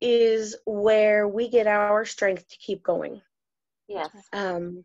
is 0.01 0.55
where 0.65 1.27
we 1.27 1.49
get 1.49 1.67
our 1.67 2.05
strength 2.05 2.47
to 2.47 2.57
keep 2.57 2.83
going. 2.83 3.21
Yes. 3.87 4.09
Um 4.31 4.83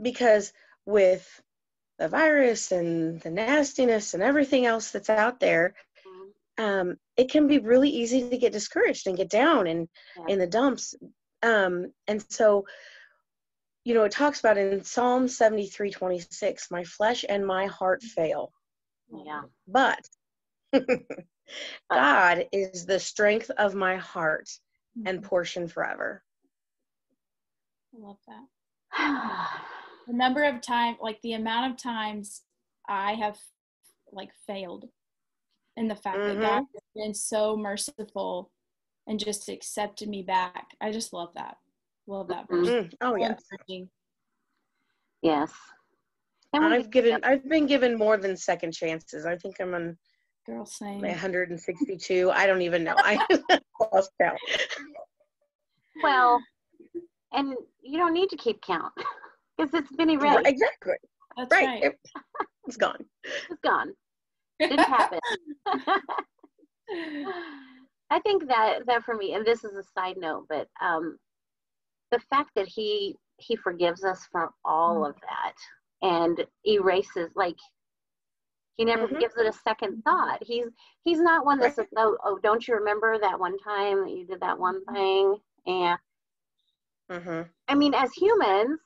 because 0.00 0.52
with 0.84 1.28
the 1.98 2.08
virus 2.08 2.72
and 2.72 3.20
the 3.20 3.30
nastiness 3.30 4.14
and 4.14 4.22
everything 4.22 4.66
else 4.66 4.90
that's 4.90 5.10
out 5.10 5.38
there 5.38 5.74
mm-hmm. 6.06 6.64
um, 6.64 6.96
it 7.16 7.30
can 7.30 7.46
be 7.46 7.58
really 7.58 7.90
easy 7.90 8.28
to 8.28 8.38
get 8.38 8.52
discouraged 8.52 9.06
and 9.06 9.16
get 9.16 9.28
down 9.28 9.66
and 9.66 9.88
yeah. 10.16 10.32
in 10.32 10.38
the 10.38 10.46
dumps. 10.46 10.94
Um, 11.42 11.92
and 12.08 12.24
so 12.30 12.66
you 13.84 13.94
know 13.94 14.04
it 14.04 14.12
talks 14.12 14.40
about 14.40 14.58
in 14.58 14.84
psalm 14.84 15.28
73 15.28 15.90
26 15.90 16.70
my 16.70 16.84
flesh 16.84 17.24
and 17.28 17.46
my 17.46 17.66
heart 17.66 18.02
fail. 18.02 18.52
Yeah. 19.24 19.42
But 19.68 20.00
god 21.90 22.46
is 22.52 22.86
the 22.86 22.98
strength 22.98 23.50
of 23.58 23.74
my 23.74 23.96
heart 23.96 24.48
and 25.06 25.18
mm-hmm. 25.18 25.26
portion 25.26 25.68
forever. 25.68 26.22
I 27.94 28.06
love 28.06 28.18
that. 28.28 29.50
The 30.08 30.14
number 30.14 30.42
of 30.42 30.60
times, 30.60 30.98
like 31.00 31.20
the 31.22 31.34
amount 31.34 31.72
of 31.72 31.80
times 31.80 32.42
i 32.88 33.12
have 33.12 33.38
like 34.10 34.30
failed 34.48 34.88
and 35.76 35.88
the 35.88 35.94
fact 35.94 36.18
mm-hmm. 36.18 36.40
that 36.40 36.48
god 36.48 36.64
has 36.74 36.82
been 36.96 37.14
so 37.14 37.56
merciful 37.56 38.50
and 39.06 39.18
just 39.18 39.48
accepted 39.48 40.08
me 40.08 40.22
back. 40.22 40.68
I 40.80 40.92
just 40.92 41.12
love 41.12 41.30
that. 41.34 41.56
Love 42.06 42.28
that 42.28 42.46
verse. 42.48 42.68
Mm-hmm. 42.68 42.94
oh 43.00 43.16
yeah. 43.16 43.34
yes. 45.22 45.52
And 46.52 46.64
i've 46.64 46.90
given 46.90 47.20
i've 47.22 47.48
been 47.48 47.66
given 47.66 47.96
more 47.96 48.16
than 48.16 48.36
second 48.36 48.72
chances. 48.72 49.24
I 49.26 49.36
think 49.36 49.56
i'm 49.60 49.74
on 49.74 49.96
girl 50.46 50.66
same 50.66 51.00
162 51.00 52.30
i 52.32 52.46
don't 52.46 52.62
even 52.62 52.82
know 52.82 52.94
i 52.98 53.18
lost 53.92 54.10
count 54.20 54.38
well 56.02 56.40
and 57.32 57.54
you 57.82 57.98
don't 57.98 58.14
need 58.14 58.28
to 58.30 58.36
keep 58.36 58.60
count 58.62 58.92
because 59.56 59.74
it's 59.74 59.94
been 59.96 60.10
erased. 60.10 60.46
Exactly. 60.46 60.94
That's 61.36 61.50
right. 61.50 61.66
right. 61.66 61.84
It, 61.84 61.98
it's 62.66 62.76
gone. 62.76 63.04
It's 63.24 63.60
gone. 63.62 63.92
Didn't 64.60 64.78
happen. 64.80 65.18
I 68.10 68.20
think 68.20 68.46
that 68.48 68.80
that 68.86 69.04
for 69.04 69.14
me, 69.14 69.34
and 69.34 69.46
this 69.46 69.64
is 69.64 69.72
a 69.74 69.82
side 69.98 70.16
note, 70.18 70.46
but 70.48 70.68
um, 70.82 71.16
the 72.10 72.20
fact 72.30 72.50
that 72.56 72.68
he 72.68 73.16
he 73.38 73.56
forgives 73.56 74.04
us 74.04 74.28
for 74.30 74.50
all 74.64 75.00
mm. 75.02 75.08
of 75.08 75.16
that 75.22 75.54
and 76.02 76.44
erases 76.66 77.30
like 77.34 77.56
he 78.76 78.84
never 78.84 79.06
mm-hmm. 79.06 79.18
gives 79.18 79.36
it 79.36 79.46
a 79.46 79.52
second 79.52 80.02
thought. 80.02 80.38
He's 80.42 80.66
he's 81.04 81.20
not 81.20 81.44
one 81.44 81.58
that 81.60 81.76
says, 81.76 81.86
"Oh, 81.96 82.16
oh, 82.24 82.38
don't 82.42 82.66
you 82.66 82.74
remember 82.74 83.18
that 83.18 83.38
one 83.38 83.58
time 83.58 84.04
that 84.04 84.10
you 84.10 84.26
did 84.26 84.40
that 84.40 84.58
one 84.58 84.80
mm-hmm. 84.80 84.94
thing?" 84.94 85.36
And 85.66 85.98
mm-hmm. 87.10 87.42
I 87.68 87.74
mean, 87.74 87.94
as 87.94 88.12
humans, 88.12 88.80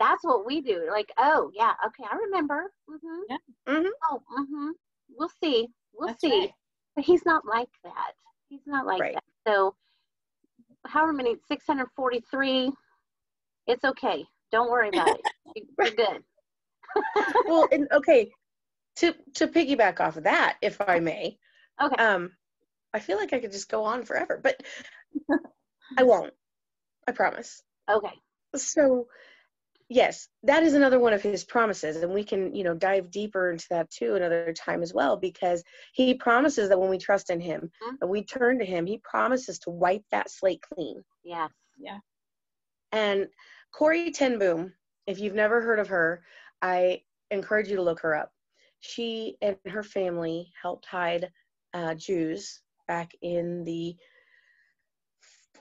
that's 0.00 0.24
what 0.24 0.44
we 0.44 0.60
do. 0.60 0.88
Like, 0.90 1.10
oh 1.18 1.50
yeah, 1.54 1.72
okay, 1.86 2.04
I 2.10 2.16
remember. 2.16 2.72
Mm-hmm. 2.90 3.20
Yeah. 3.28 3.36
Mm-hmm. 3.68 3.88
Oh, 4.10 4.22
mm-hmm. 4.38 4.70
We'll 5.16 5.30
see. 5.42 5.68
We'll 5.94 6.08
that's 6.08 6.20
see. 6.20 6.40
Right. 6.40 6.52
But 6.96 7.04
he's 7.04 7.24
not 7.24 7.46
like 7.46 7.68
that. 7.84 8.12
He's 8.48 8.66
not 8.66 8.86
like 8.86 9.00
right. 9.00 9.14
that. 9.14 9.24
So, 9.46 9.74
however 10.86 11.12
many, 11.12 11.36
643, 11.46 12.72
it's 13.66 13.84
okay. 13.84 14.24
Don't 14.50 14.70
worry 14.70 14.88
about 14.88 15.08
it. 15.08 15.20
You're 15.78 15.90
good. 15.90 16.22
well, 17.46 17.68
and 17.72 17.86
okay, 17.92 18.30
to 18.96 19.14
to 19.34 19.48
piggyback 19.48 20.00
off 20.00 20.16
of 20.16 20.24
that, 20.24 20.56
if 20.62 20.80
I 20.80 21.00
may. 21.00 21.38
Okay. 21.82 22.02
Um, 22.02 22.32
I 22.94 23.00
feel 23.00 23.18
like 23.18 23.32
I 23.32 23.40
could 23.40 23.52
just 23.52 23.68
go 23.68 23.84
on 23.84 24.04
forever, 24.04 24.40
but 24.42 24.62
I 25.98 26.02
won't. 26.02 26.32
I 27.06 27.12
promise. 27.12 27.62
Okay. 27.88 28.14
So 28.56 29.06
yes 29.88 30.28
that 30.42 30.62
is 30.62 30.74
another 30.74 30.98
one 30.98 31.12
of 31.12 31.22
his 31.22 31.44
promises 31.44 31.96
and 31.96 32.12
we 32.12 32.24
can 32.24 32.54
you 32.54 32.64
know 32.64 32.74
dive 32.74 33.10
deeper 33.10 33.50
into 33.50 33.66
that 33.70 33.88
too 33.90 34.14
another 34.16 34.52
time 34.52 34.82
as 34.82 34.92
well 34.92 35.16
because 35.16 35.62
he 35.92 36.14
promises 36.14 36.68
that 36.68 36.78
when 36.78 36.90
we 36.90 36.98
trust 36.98 37.30
in 37.30 37.40
him 37.40 37.60
mm-hmm. 37.82 37.94
and 38.00 38.10
we 38.10 38.24
turn 38.24 38.58
to 38.58 38.64
him 38.64 38.84
he 38.86 38.98
promises 38.98 39.58
to 39.58 39.70
wipe 39.70 40.02
that 40.10 40.30
slate 40.30 40.60
clean 40.72 41.02
Yeah. 41.24 41.48
yeah 41.78 41.98
and 42.92 43.28
Corrie 43.72 44.10
ten 44.10 44.38
Boom 44.38 44.72
if 45.06 45.20
you've 45.20 45.34
never 45.34 45.60
heard 45.60 45.78
of 45.78 45.88
her 45.88 46.24
i 46.62 47.02
encourage 47.30 47.68
you 47.68 47.76
to 47.76 47.82
look 47.82 48.00
her 48.00 48.14
up 48.14 48.32
she 48.80 49.36
and 49.42 49.56
her 49.66 49.82
family 49.82 50.52
helped 50.60 50.86
hide 50.86 51.30
uh, 51.74 51.94
jews 51.94 52.60
back 52.86 53.12
in 53.22 53.64
the 53.64 53.96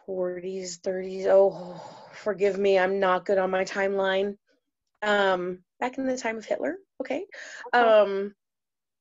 40s, 0.07 0.79
30s. 0.81 1.25
Oh, 1.27 1.81
forgive 2.13 2.57
me, 2.57 2.77
I'm 2.77 2.99
not 2.99 3.25
good 3.25 3.37
on 3.37 3.51
my 3.51 3.63
timeline. 3.63 4.37
Um, 5.01 5.59
back 5.79 5.97
in 5.97 6.05
the 6.05 6.17
time 6.17 6.37
of 6.37 6.45
Hitler, 6.45 6.77
okay. 7.01 7.25
okay. 7.73 7.79
Um, 7.79 8.33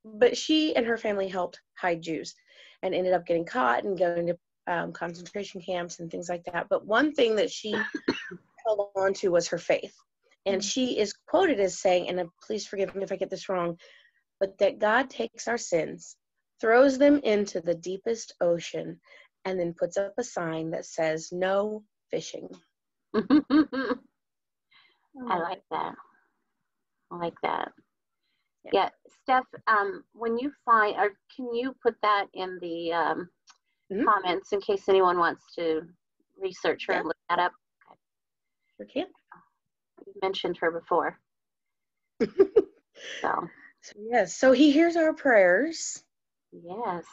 but 0.05 0.37
she 0.37 0.77
and 0.77 0.87
her 0.87 0.99
family 0.99 1.29
helped 1.29 1.61
hide 1.77 2.03
Jews 2.03 2.35
and 2.83 2.95
ended 2.95 3.15
up 3.15 3.27
getting 3.27 3.47
caught 3.47 3.85
and 3.85 3.99
going 3.99 4.27
to 4.27 4.39
um, 4.67 4.93
concentration 4.93 5.61
camps 5.61 6.01
and 6.01 6.11
things 6.11 6.29
like 6.29 6.45
that. 6.45 6.67
But 6.69 6.87
one 6.87 7.13
thing 7.13 7.37
that 7.37 7.51
she 7.51 7.73
held 8.67 8.89
on 8.97 9.15
to 9.15 9.29
was 9.29 9.49
her 9.49 9.59
faith. 9.59 9.95
And 10.47 10.57
mm-hmm. 10.57 10.67
she 10.67 10.99
is 10.99 11.15
quoted 11.27 11.61
as 11.61 11.81
saying, 11.81 12.09
and 12.09 12.21
uh, 12.21 12.25
please 12.47 12.67
forgive 12.67 12.95
me 12.95 13.03
if 13.03 13.13
I 13.13 13.17
get 13.17 13.31
this 13.31 13.49
wrong, 13.49 13.79
but 14.41 14.59
that 14.59 14.79
God 14.79 15.11
takes 15.11 15.49
our 15.49 15.59
sins, 15.59 16.17
throws 16.61 16.99
them 16.99 17.21
into 17.23 17.61
the 17.61 17.75
deepest 17.75 18.35
ocean, 18.41 19.01
and 19.45 19.59
then 19.59 19.75
puts 19.79 19.97
up 19.97 20.15
a 20.19 20.25
sign 20.25 20.71
that 20.71 20.87
says 20.87 21.31
no 21.33 21.85
fishing. 22.11 22.49
I 23.15 23.19
like 25.39 25.63
that. 25.71 25.95
I 27.11 27.17
like 27.17 27.35
that. 27.43 27.73
Yeah, 28.65 28.71
yeah 28.73 28.89
Steph, 29.23 29.45
um, 29.67 30.05
when 30.13 30.39
you 30.39 30.53
find, 30.65 30.97
or 30.97 31.11
can 31.35 31.55
you 31.55 31.75
put 31.83 31.95
that 32.03 32.27
in 32.35 32.59
the 32.61 32.93
um, 32.93 33.29
mm-hmm. 33.93 34.05
comments 34.05 34.53
in 34.53 34.61
case 34.61 34.89
anyone 34.89 35.19
wants 35.19 35.55
to 35.57 35.83
research 36.41 36.87
her 36.87 36.95
Yeah. 36.95 36.99
and 37.01 37.09
look 37.09 37.17
that 37.29 37.39
up. 37.39 37.53
Sure 38.77 38.87
can. 38.87 39.07
You 40.07 40.13
mentioned 40.23 40.57
her 40.59 40.71
before. 40.71 41.19
So, 43.21 43.49
So, 43.85 43.93
yes, 44.11 44.35
so 44.35 44.53
he 44.53 44.71
hears 44.71 44.97
our 44.97 45.13
prayers, 45.13 46.03
yes. 46.53 47.05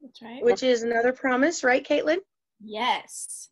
That's 0.00 0.22
right. 0.22 0.42
which 0.42 0.62
is 0.62 0.82
another 0.82 1.12
promise, 1.12 1.62
right, 1.62 1.86
Caitlin? 1.86 2.18
Yes. 2.64 3.50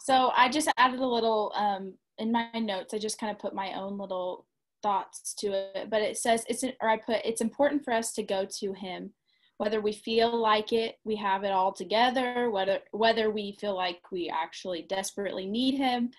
So 0.00 0.30
I 0.36 0.50
just 0.50 0.68
added 0.76 1.00
a 1.00 1.06
little 1.06 1.50
um, 1.56 1.94
in 2.18 2.30
my 2.30 2.50
notes. 2.52 2.92
I 2.92 2.98
just 2.98 3.18
kind 3.18 3.32
of 3.32 3.38
put 3.38 3.54
my 3.54 3.72
own 3.72 3.96
little 3.98 4.46
thoughts 4.82 5.34
to 5.40 5.48
it, 5.52 5.88
but 5.90 6.02
it 6.02 6.18
says 6.18 6.44
it's 6.48 6.62
or 6.62 6.88
I 6.90 6.98
put 6.98 7.24
it's 7.24 7.40
important 7.40 7.84
for 7.84 7.94
us 7.94 8.12
to 8.12 8.22
go 8.22 8.46
to 8.58 8.72
Him, 8.74 9.12
whether 9.56 9.80
we 9.80 9.92
feel 9.92 10.36
like 10.36 10.72
it, 10.74 10.96
we 11.04 11.16
have 11.16 11.42
it 11.44 11.52
all 11.52 11.72
together, 11.72 12.50
whether 12.50 12.80
whether 12.92 13.30
we 13.30 13.56
feel 13.60 13.74
like 13.74 14.00
we 14.12 14.28
actually 14.28 14.82
desperately 14.82 15.46
need 15.46 15.76
Him. 15.78 16.10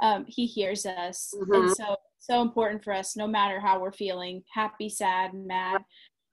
Um, 0.00 0.24
he 0.26 0.46
hears 0.46 0.86
us, 0.86 1.34
Mhm. 1.36 1.54
and 1.54 1.70
so 1.76 1.96
so 2.18 2.42
important 2.42 2.84
for 2.84 2.92
us, 2.92 3.16
no 3.16 3.26
matter 3.26 3.60
how 3.60 3.80
we're 3.80 3.92
feeling, 3.92 4.42
happy, 4.52 4.88
sad, 4.88 5.34
mad, 5.34 5.82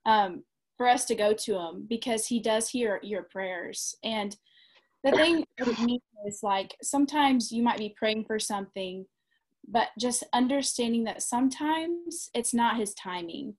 um, 0.04 0.44
for 0.76 0.86
us 0.86 1.04
to 1.06 1.14
go 1.14 1.32
to 1.32 1.54
Him 1.54 1.86
because 1.88 2.26
He 2.26 2.40
does 2.40 2.68
hear 2.68 3.00
your 3.02 3.22
prayers 3.24 3.96
and 4.04 4.36
the 5.04 5.12
thing 5.12 5.44
with 5.66 5.78
me 5.78 6.00
is 6.26 6.40
like 6.42 6.74
sometimes 6.82 7.52
you 7.52 7.62
might 7.62 7.78
be 7.78 7.94
praying 7.96 8.24
for 8.24 8.38
something 8.38 9.06
but 9.68 9.88
just 9.98 10.24
understanding 10.32 11.04
that 11.04 11.22
sometimes 11.22 12.30
it's 12.34 12.54
not 12.54 12.76
his 12.76 12.94
timing 12.94 13.54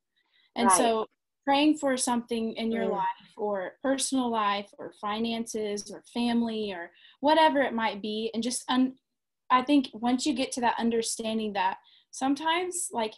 and 0.55 0.67
Right. 0.67 0.77
so 0.77 1.05
praying 1.45 1.77
for 1.77 1.95
something 1.97 2.53
in 2.53 2.71
your 2.71 2.85
Mm. 2.85 2.91
life 2.91 3.31
or 3.37 3.73
personal 3.81 4.29
life 4.29 4.69
or 4.77 4.93
finances 4.99 5.89
or 5.91 6.03
family 6.13 6.71
or 6.73 6.91
whatever 7.21 7.61
it 7.61 7.73
might 7.73 8.01
be 8.01 8.29
and 8.33 8.43
just 8.43 8.63
un- 8.69 8.95
i 9.49 9.61
think 9.61 9.89
once 9.93 10.25
you 10.25 10.33
get 10.33 10.51
to 10.51 10.61
that 10.61 10.75
understanding 10.79 11.53
that 11.53 11.77
sometimes 12.17 12.89
like 12.91 13.13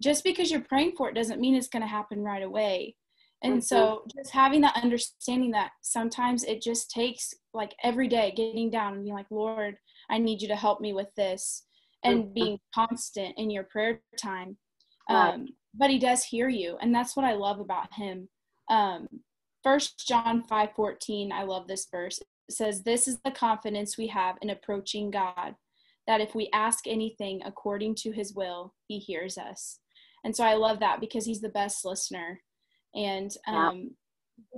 just 0.00 0.24
because 0.24 0.50
you're 0.50 0.60
praying 0.62 0.92
for 0.96 1.08
it 1.08 1.14
doesn't 1.14 1.40
mean 1.40 1.54
it's 1.54 1.68
going 1.68 1.82
to 1.82 1.86
happen 1.88 2.22
right 2.22 2.42
away 2.42 2.96
and 3.44 3.54
Mhm. 3.54 3.62
so 3.64 4.04
just 4.16 4.30
having 4.32 4.60
that 4.62 4.76
understanding 4.82 5.50
that 5.52 5.72
sometimes 5.82 6.44
it 6.44 6.62
just 6.62 6.90
takes 6.90 7.34
like 7.54 7.74
every 7.82 8.08
day 8.08 8.32
getting 8.36 8.70
down 8.70 8.94
and 8.94 9.04
being 9.04 9.14
like 9.14 9.30
lord 9.30 9.76
i 10.10 10.18
need 10.18 10.40
you 10.42 10.48
to 10.48 10.56
help 10.56 10.80
me 10.80 10.92
with 10.92 11.12
this 11.16 11.66
and 12.04 12.24
Mhm. 12.24 12.34
being 12.34 12.58
constant 12.74 13.36
in 13.38 13.50
your 13.50 13.64
prayer 13.64 14.00
time 14.16 14.56
Right. 15.10 15.34
um, 15.34 15.48
but 15.74 15.90
he 15.90 15.98
does 15.98 16.24
hear 16.24 16.48
you 16.48 16.76
and 16.80 16.94
that's 16.94 17.16
what 17.16 17.24
i 17.24 17.32
love 17.32 17.60
about 17.60 17.92
him 17.94 18.28
um, 18.70 19.08
first 19.62 20.06
john 20.06 20.42
5 20.44 20.70
14 20.74 21.32
i 21.32 21.42
love 21.42 21.66
this 21.68 21.86
verse 21.90 22.18
it 22.20 22.54
says 22.54 22.82
this 22.82 23.06
is 23.08 23.18
the 23.24 23.30
confidence 23.30 23.96
we 23.98 24.06
have 24.08 24.36
in 24.42 24.50
approaching 24.50 25.10
god 25.10 25.54
that 26.06 26.20
if 26.20 26.34
we 26.34 26.48
ask 26.52 26.86
anything 26.86 27.40
according 27.44 27.94
to 27.94 28.10
his 28.12 28.34
will 28.34 28.74
he 28.88 28.98
hears 28.98 29.38
us. 29.38 29.78
And 30.24 30.34
so 30.34 30.44
i 30.44 30.54
love 30.54 30.80
that 30.80 31.00
because 31.00 31.24
he's 31.26 31.40
the 31.40 31.48
best 31.48 31.84
listener. 31.84 32.40
And 32.94 33.30
Yeah. 33.46 33.68
um, 33.68 33.90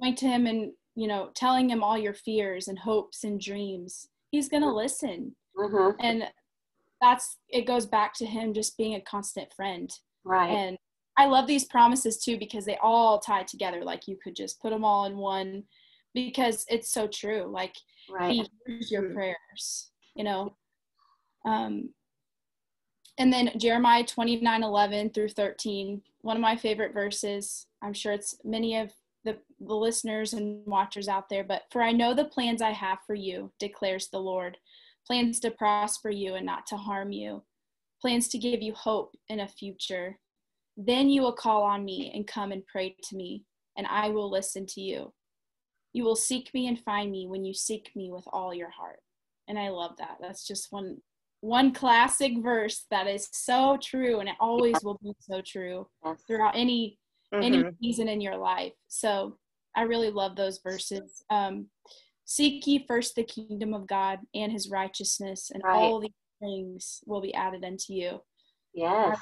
going 0.00 0.14
to 0.16 0.26
him 0.26 0.46
and 0.46 0.72
you 0.94 1.08
know 1.08 1.30
telling 1.34 1.68
him 1.68 1.82
all 1.82 1.98
your 1.98 2.14
fears 2.14 2.68
and 2.68 2.78
hopes 2.78 3.24
and 3.24 3.40
dreams 3.40 4.08
he's 4.30 4.48
going 4.48 4.62
to 4.62 4.72
listen. 4.72 5.34
Hmm 5.56 5.90
and 6.00 6.24
that's 7.00 7.36
it 7.48 7.66
goes 7.66 7.86
back 7.86 8.14
to 8.14 8.24
him 8.24 8.54
just 8.54 8.76
being 8.78 8.94
a 8.94 9.00
constant 9.00 9.52
friend. 9.54 9.90
Right. 10.24 10.50
and 10.50 10.78
i 11.18 11.26
love 11.26 11.46
these 11.46 11.66
promises 11.66 12.18
too 12.18 12.38
because 12.38 12.64
they 12.64 12.78
all 12.82 13.20
tie 13.20 13.44
together. 13.44 13.84
Like 13.84 14.08
you 14.08 14.16
could 14.22 14.34
just 14.36 14.60
put 14.60 14.70
them 14.70 14.84
all 14.84 15.04
in 15.04 15.16
one 15.16 15.64
because 16.14 16.64
it's 16.68 16.92
so 16.92 17.06
true. 17.06 17.44
Like 17.50 17.74
right. 18.10 18.32
he 18.32 18.48
hears 18.66 18.90
your 18.90 19.12
prayers 19.12 19.90
you 20.14 20.24
know 20.24 20.56
um 21.44 21.90
and 23.18 23.32
then 23.32 23.50
jeremiah 23.56 24.04
29 24.04 24.62
11 24.62 25.10
through 25.10 25.28
13 25.28 26.02
one 26.22 26.36
of 26.36 26.42
my 26.42 26.56
favorite 26.56 26.92
verses 26.92 27.66
i'm 27.82 27.92
sure 27.92 28.12
it's 28.12 28.36
many 28.44 28.76
of 28.76 28.90
the, 29.24 29.38
the 29.60 29.74
listeners 29.74 30.34
and 30.34 30.66
watchers 30.66 31.08
out 31.08 31.28
there 31.28 31.44
but 31.44 31.62
for 31.70 31.82
i 31.82 31.92
know 31.92 32.14
the 32.14 32.24
plans 32.24 32.60
i 32.60 32.70
have 32.70 32.98
for 33.06 33.14
you 33.14 33.50
declares 33.58 34.08
the 34.08 34.18
lord 34.18 34.56
plans 35.06 35.40
to 35.40 35.50
prosper 35.50 36.10
you 36.10 36.34
and 36.34 36.46
not 36.46 36.66
to 36.66 36.76
harm 36.76 37.12
you 37.12 37.42
plans 38.00 38.28
to 38.28 38.38
give 38.38 38.62
you 38.62 38.72
hope 38.74 39.14
in 39.28 39.40
a 39.40 39.48
future 39.48 40.18
then 40.76 41.08
you 41.08 41.22
will 41.22 41.32
call 41.32 41.62
on 41.62 41.84
me 41.84 42.10
and 42.14 42.26
come 42.26 42.52
and 42.52 42.66
pray 42.66 42.94
to 43.02 43.16
me 43.16 43.44
and 43.78 43.86
i 43.86 44.08
will 44.08 44.30
listen 44.30 44.66
to 44.66 44.80
you 44.80 45.12
you 45.94 46.02
will 46.02 46.16
seek 46.16 46.52
me 46.52 46.66
and 46.66 46.78
find 46.78 47.10
me 47.10 47.26
when 47.26 47.44
you 47.44 47.54
seek 47.54 47.90
me 47.94 48.10
with 48.10 48.24
all 48.32 48.52
your 48.52 48.68
heart. 48.68 48.98
And 49.48 49.58
I 49.58 49.68
love 49.68 49.92
that. 49.98 50.18
That's 50.20 50.46
just 50.46 50.72
one 50.72 50.98
one 51.44 51.72
classic 51.74 52.32
verse 52.42 52.86
that 52.90 53.06
is 53.06 53.28
so 53.32 53.76
true 53.82 54.20
and 54.20 54.28
it 54.30 54.34
always 54.40 54.82
will 54.82 54.98
be 55.02 55.12
so 55.20 55.42
true 55.42 55.86
throughout 56.26 56.56
any 56.56 56.98
any 57.32 57.58
Mhm. 57.58 57.76
season 57.82 58.08
in 58.08 58.20
your 58.20 58.36
life. 58.36 58.72
So 58.88 59.38
I 59.74 59.82
really 59.82 60.10
love 60.10 60.36
those 60.36 60.58
verses. 60.60 61.22
Um 61.28 61.68
seek 62.24 62.66
ye 62.66 62.86
first 62.86 63.14
the 63.14 63.24
kingdom 63.24 63.74
of 63.74 63.86
God 63.86 64.20
and 64.34 64.50
his 64.50 64.70
righteousness 64.70 65.50
and 65.50 65.62
Right. 65.62 65.74
all 65.76 66.00
these 66.00 66.10
things 66.40 67.02
will 67.06 67.20
be 67.20 67.34
added 67.34 67.62
unto 67.64 67.92
you. 67.92 68.22
Yes. 68.72 69.18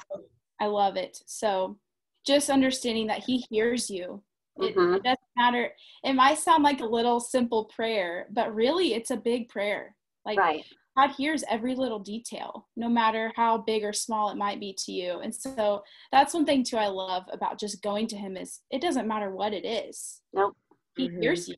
I 0.61 0.67
love 0.67 0.95
it. 0.95 1.21
So 1.25 1.77
just 2.25 2.49
understanding 2.49 3.07
that 3.07 3.25
he 3.25 3.45
hears 3.49 3.89
you. 3.89 4.23
It, 4.57 4.75
Mhm. 4.75 4.95
it 4.97 5.03
doesn't 5.03 5.35
matter. 5.35 5.75
It 6.05 6.13
might 6.13 6.37
sound 6.37 6.63
like 6.63 6.79
a 6.79 6.85
little 6.85 7.19
simple 7.19 7.65
prayer, 7.65 8.27
but 8.31 8.55
really 8.55 8.93
it's 8.93 9.11
a 9.11 9.17
big 9.17 9.49
prayer. 9.49 9.97
Like 10.23 10.37
Right. 10.39 10.65
God 10.95 11.11
hears 11.17 11.43
every 11.49 11.75
little 11.75 11.99
detail, 11.99 12.67
no 12.75 12.87
matter 12.87 13.31
how 13.35 13.57
big 13.57 13.83
or 13.83 13.93
small 13.93 14.29
it 14.29 14.37
might 14.37 14.59
be 14.59 14.75
to 14.85 14.91
you. 14.91 15.19
And 15.19 15.33
so 15.33 15.83
that's 16.11 16.33
one 16.33 16.45
thing 16.45 16.63
too 16.63 16.77
I 16.77 16.87
love 16.87 17.23
about 17.31 17.59
just 17.59 17.81
going 17.81 18.07
to 18.07 18.15
him 18.17 18.37
is 18.37 18.59
it 18.69 18.81
doesn't 18.81 19.07
matter 19.07 19.31
what 19.31 19.53
it 19.53 19.65
is. 19.65 20.21
Nope. 20.33 20.55
He 20.95 21.09
Mhm. 21.09 21.21
hears 21.21 21.49
you, 21.49 21.55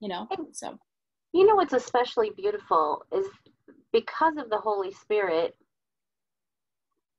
you 0.00 0.08
know? 0.08 0.28
So 0.52 0.78
You 1.32 1.46
know 1.46 1.56
what's 1.56 1.72
especially 1.72 2.30
beautiful 2.30 3.04
is 3.12 3.26
because 3.92 4.36
of 4.36 4.48
the 4.50 4.58
Holy 4.58 4.92
Spirit, 4.92 5.56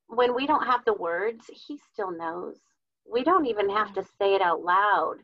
when 0.08 0.34
we 0.34 0.48
don't 0.48 0.66
have 0.66 0.86
the 0.86 0.94
words, 0.94 1.46
He 1.50 1.78
still 1.78 2.12
knows. 2.12 2.58
We 3.06 3.24
don't 3.24 3.46
even 3.46 3.70
have 3.70 3.94
to 3.94 4.04
say 4.04 4.34
it 4.36 4.42
out 4.42 4.62
loud. 4.64 5.18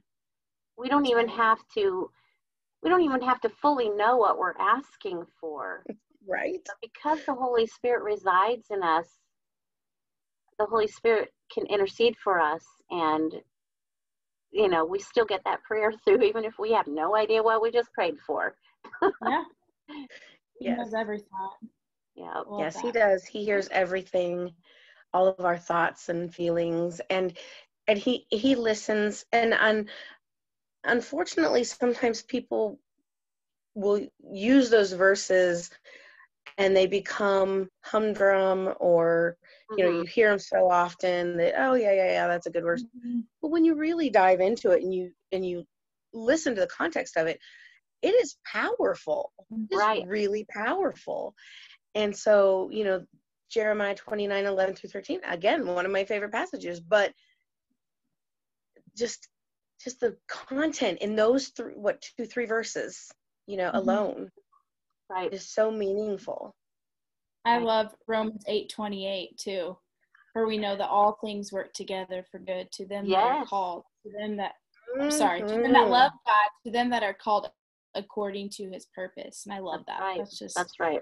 We 0.78 0.90
don't 0.90 1.06
even 1.06 1.28
have 1.30 1.60
to. 1.76 2.12
We 2.82 2.90
don't 2.90 3.02
even 3.02 3.22
have 3.22 3.40
to 3.42 3.50
fully 3.50 3.90
know 3.90 4.18
what 4.18 4.38
we're 4.38 4.58
asking 4.58 5.26
for. 5.40 5.86
Right. 6.28 6.62
But 6.66 6.76
because 6.82 7.20
the 7.26 7.34
Holy 7.36 7.68
Spirit 7.68 8.04
resides 8.04 8.68
in 8.72 8.84
us, 8.84 9.08
the 10.60 10.66
Holy 10.66 10.88
Spirit 10.88 11.30
can 11.54 11.66
intercede 11.68 12.16
for 12.24 12.40
us, 12.40 12.64
and 12.90 13.34
you 14.52 14.70
know 14.70 14.86
we 14.86 15.00
still 15.00 15.26
get 15.26 15.42
that 15.46 15.64
prayer 15.64 15.92
through, 16.06 16.22
even 16.22 16.46
if 16.46 16.54
we 16.60 16.72
have 16.72 16.88
no 16.88 17.16
idea 17.16 17.44
what 17.44 17.62
we 17.62 17.72
just 17.72 17.92
prayed 17.94 18.16
for. 18.26 18.56
yeah. 19.26 19.44
He 20.60 20.68
Yes. 20.68 20.78
knows 20.80 20.94
every 20.94 21.20
thought. 21.20 21.58
Yeah. 22.16 22.42
Love 22.48 22.60
yes, 22.60 22.80
he 22.80 22.92
does. 22.92 23.26
He 23.26 23.44
hears 23.44 23.68
everything, 23.70 24.54
all 25.14 25.28
of 25.28 25.44
our 25.46 25.58
thoughts 25.58 26.10
and 26.10 26.34
feelings, 26.34 27.02
and 27.10 27.38
and 27.88 27.98
he 28.00 28.26
he 28.30 28.56
listens. 28.56 29.26
And 29.34 29.54
un, 29.54 29.90
unfortunately, 30.86 31.64
sometimes 31.66 32.22
people 32.22 32.80
will 33.76 34.08
use 34.32 34.70
those 34.70 34.94
verses, 34.94 35.70
and 36.58 36.76
they 36.76 36.88
become 36.88 37.70
humdrum, 37.84 38.74
or 38.80 39.38
you 39.78 39.84
know, 39.84 39.90
you 39.90 40.06
hear 40.06 40.30
them 40.30 40.40
so 40.40 40.70
often 40.70 41.38
that 41.38 41.54
oh 41.58 41.74
yeah 41.74 41.94
yeah 41.94 42.12
yeah 42.12 42.28
that's 42.28 42.46
a 42.48 42.52
good 42.52 42.64
verse. 42.64 42.84
Mhm. 43.06 43.24
But 43.42 43.50
when 43.52 43.66
you 43.66 43.76
really 43.76 44.10
dive 44.10 44.40
into 44.40 44.72
it 44.72 44.84
and 44.84 44.94
you 44.94 45.12
and 45.32 45.46
you 45.46 45.66
listen 46.14 46.54
to 46.56 46.62
the 46.62 46.68
context 46.68 47.18
of 47.18 47.28
it, 47.28 47.40
it 48.02 48.14
is 48.24 48.38
powerful. 48.46 49.32
It's 49.70 49.82
Right. 49.82 50.06
really 50.08 50.46
powerful. 50.50 51.34
And 51.96 52.16
so, 52.16 52.70
you 52.72 52.84
know, 52.84 53.06
Jeremiah 53.50 53.96
29, 53.96 54.46
11 54.46 54.76
through 54.76 54.90
13, 54.90 55.22
again, 55.28 55.66
one 55.66 55.86
of 55.86 55.92
my 55.92 56.06
favorite 56.06 56.32
passages, 56.32 56.80
but 56.80 57.14
just 58.98 59.28
just 59.84 60.00
the 60.00 60.16
content 60.28 61.00
in 61.02 61.16
those 61.16 61.50
three 61.50 61.74
what 61.74 62.02
two, 62.02 62.26
three 62.26 62.46
verses, 62.46 63.12
you 63.48 63.58
know, 63.58 63.72
Mhm. 63.74 63.78
alone 63.78 64.32
Right. 65.10 65.32
is 65.34 65.50
so 65.50 65.70
meaningful. 65.72 66.56
I 67.46 67.58
Right. 67.58 67.66
love 67.66 67.96
Romans 68.08 68.44
eight 68.48 68.70
twenty 68.70 69.08
eight 69.08 69.38
too, 69.38 69.78
for 70.32 70.46
we 70.48 70.58
know 70.58 70.76
that 70.76 70.88
all 70.90 71.14
things 71.22 71.52
work 71.52 71.74
together 71.74 72.24
for 72.32 72.40
good 72.40 72.72
to 72.74 72.86
them 72.86 73.10
that 73.10 73.18
are 73.24 73.46
called, 73.46 73.84
to 74.06 74.12
them 74.12 74.38
that 74.38 74.56
I'm 75.00 75.12
sorry, 75.12 75.42
to 75.42 75.48
them 75.48 75.74
that 75.74 75.88
Mhm. 75.88 75.90
love 75.90 76.12
God, 76.26 76.50
to 76.66 76.72
them 76.72 76.90
that 76.92 77.04
are 77.04 77.14
called 77.14 77.52
according 77.96 78.50
to 78.52 78.70
His 78.72 78.86
purpose, 78.88 79.46
and 79.46 79.54
I 79.54 79.60
love 79.60 79.86
That's 79.86 80.00
that. 80.00 80.04
right. 80.04 80.18
That's 80.20 80.40
just 80.40 80.56
That's 80.56 80.80
right. 80.80 81.02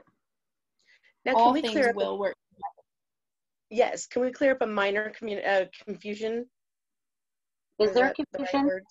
Now, 1.26 1.34
can 1.34 1.42
all 1.42 1.54
we 1.54 1.62
things 1.62 1.74
clear 1.74 1.90
up? 1.90 1.96
will 1.96 2.18
work. 2.18 2.36
yes, 3.70 4.08
can 4.08 4.24
we 4.24 4.32
clear 4.32 4.52
up 4.54 4.62
a 4.62 4.66
minor 4.68 5.12
commu- 5.14 5.46
uh, 5.46 5.68
confusion? 5.86 6.50
Is 7.80 7.90
Is 7.90 7.96
there 7.96 8.08
that 8.08 8.16
the 8.18 8.24
right 8.40 8.50
confusion? 8.52 8.82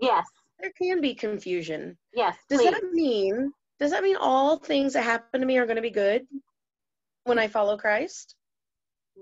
Yes. 0.00 0.26
There 0.58 0.72
can 0.72 1.00
be 1.00 1.14
confusion. 1.14 1.98
Yes. 2.12 2.36
Does 2.48 2.60
please. 2.60 2.70
that 2.70 2.84
mean 2.92 3.52
does 3.80 3.90
that 3.92 4.02
mean 4.02 4.16
all 4.16 4.58
things 4.58 4.92
that 4.92 5.02
happen 5.02 5.40
to 5.40 5.46
me 5.46 5.58
are 5.58 5.66
going 5.66 5.76
to 5.76 5.82
be 5.82 5.90
good 5.90 6.26
when 7.24 7.38
I 7.38 7.48
follow 7.48 7.76
Christ? 7.76 8.36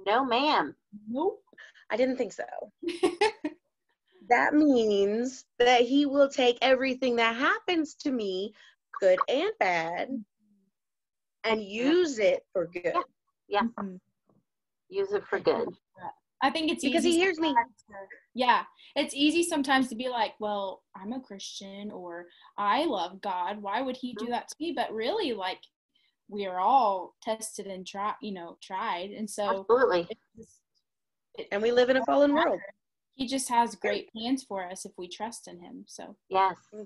No, 0.07 0.25
ma'am. 0.25 0.75
Nope. 1.09 1.43
I 1.91 1.97
didn't 1.97 2.17
think 2.17 2.33
so. 2.33 2.45
that 4.29 4.55
means 4.55 5.45
that 5.59 5.83
he 5.83 6.07
will 6.07 6.29
take 6.29 6.59
everything 6.61 7.17
that 7.17 7.37
happens 7.37 7.95
to 7.97 8.11
me, 8.11 8.53
good 9.01 9.23
and 9.29 9.51
bad, 9.59 10.09
and 11.45 11.63
use 11.63 12.19
it 12.19 12.45
for 12.53 12.67
good. 12.67 12.97
Yeah. 13.49 13.63
Mhm. 13.79 14.01
Use 14.91 15.13
it 15.13 15.25
for 15.27 15.39
good. 15.39 15.69
I 16.41 16.51
think 16.51 16.71
it's 16.71 16.85
Because 16.85 17.05
easy 17.05 17.17
he 17.19 17.25
hears 17.25 17.39
me. 17.41 17.49
sometimes 17.49 17.83
to- 17.89 17.95
Yeah, 18.35 18.65
it's 18.95 19.15
easy 19.15 19.43
sometimes 19.43 19.89
to 19.89 19.97
be 19.97 20.09
like, 20.09 20.39
"Well, 20.39 20.85
I'm 20.95 21.13
a 21.13 21.21
Christian," 21.21 21.91
or 21.91 22.29
"I 22.57 22.85
love 22.85 23.21
God. 23.21 23.61
Why 23.61 23.83
would 23.83 23.97
He 23.97 24.15
do 24.15 24.25
Mm-hmm. 24.27 24.33
that 24.33 24.49
to 24.49 24.57
me?" 24.61 24.73
But 24.73 24.93
really, 24.93 25.33
like, 25.33 25.61
we 26.29 26.47
are 26.47 26.61
all 26.61 27.17
tested 27.23 27.67
and 27.67 27.87
tried, 27.87 28.17
you 28.21 28.33
know, 28.33 28.57
tried, 28.63 29.11
and 29.11 29.29
so 29.29 29.61
Absolutely. 29.61 30.09
just, 30.37 30.61
it, 31.35 31.49
And 31.51 31.63
we 31.63 31.73
live 31.73 31.91
in 31.91 31.97
a 31.97 32.05
fallen 32.05 32.35
world. 32.35 32.61
He 33.15 33.27
just 33.27 33.49
has 33.49 33.75
great 33.75 34.09
plans 34.13 34.45
for 34.45 34.65
us 34.71 34.85
if 34.85 34.93
we 34.97 35.09
trust 35.09 35.49
in 35.49 35.59
Him. 35.61 35.85
So, 35.89 36.17
Yes. 36.29 36.57
I 36.73 36.85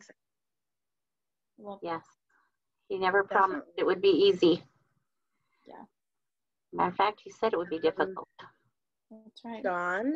love 1.59 1.81
Yes. 1.83 2.05
He 2.89 2.99
never 2.99 3.25
promised 3.25 3.69
it 3.77 3.85
would 3.85 4.01
be 4.01 4.09
easy. 4.11 4.65
Yeah. 5.67 5.85
Matter 6.73 6.89
of 6.91 6.97
fact, 6.97 7.21
he 7.23 7.31
said 7.31 7.53
it 7.53 7.59
would 7.59 7.69
be 7.69 7.79
Mm-hmm. 7.79 8.15
Difficult. 9.13 9.25
that's 9.25 9.45
right. 9.45 9.63
John 9.63 10.15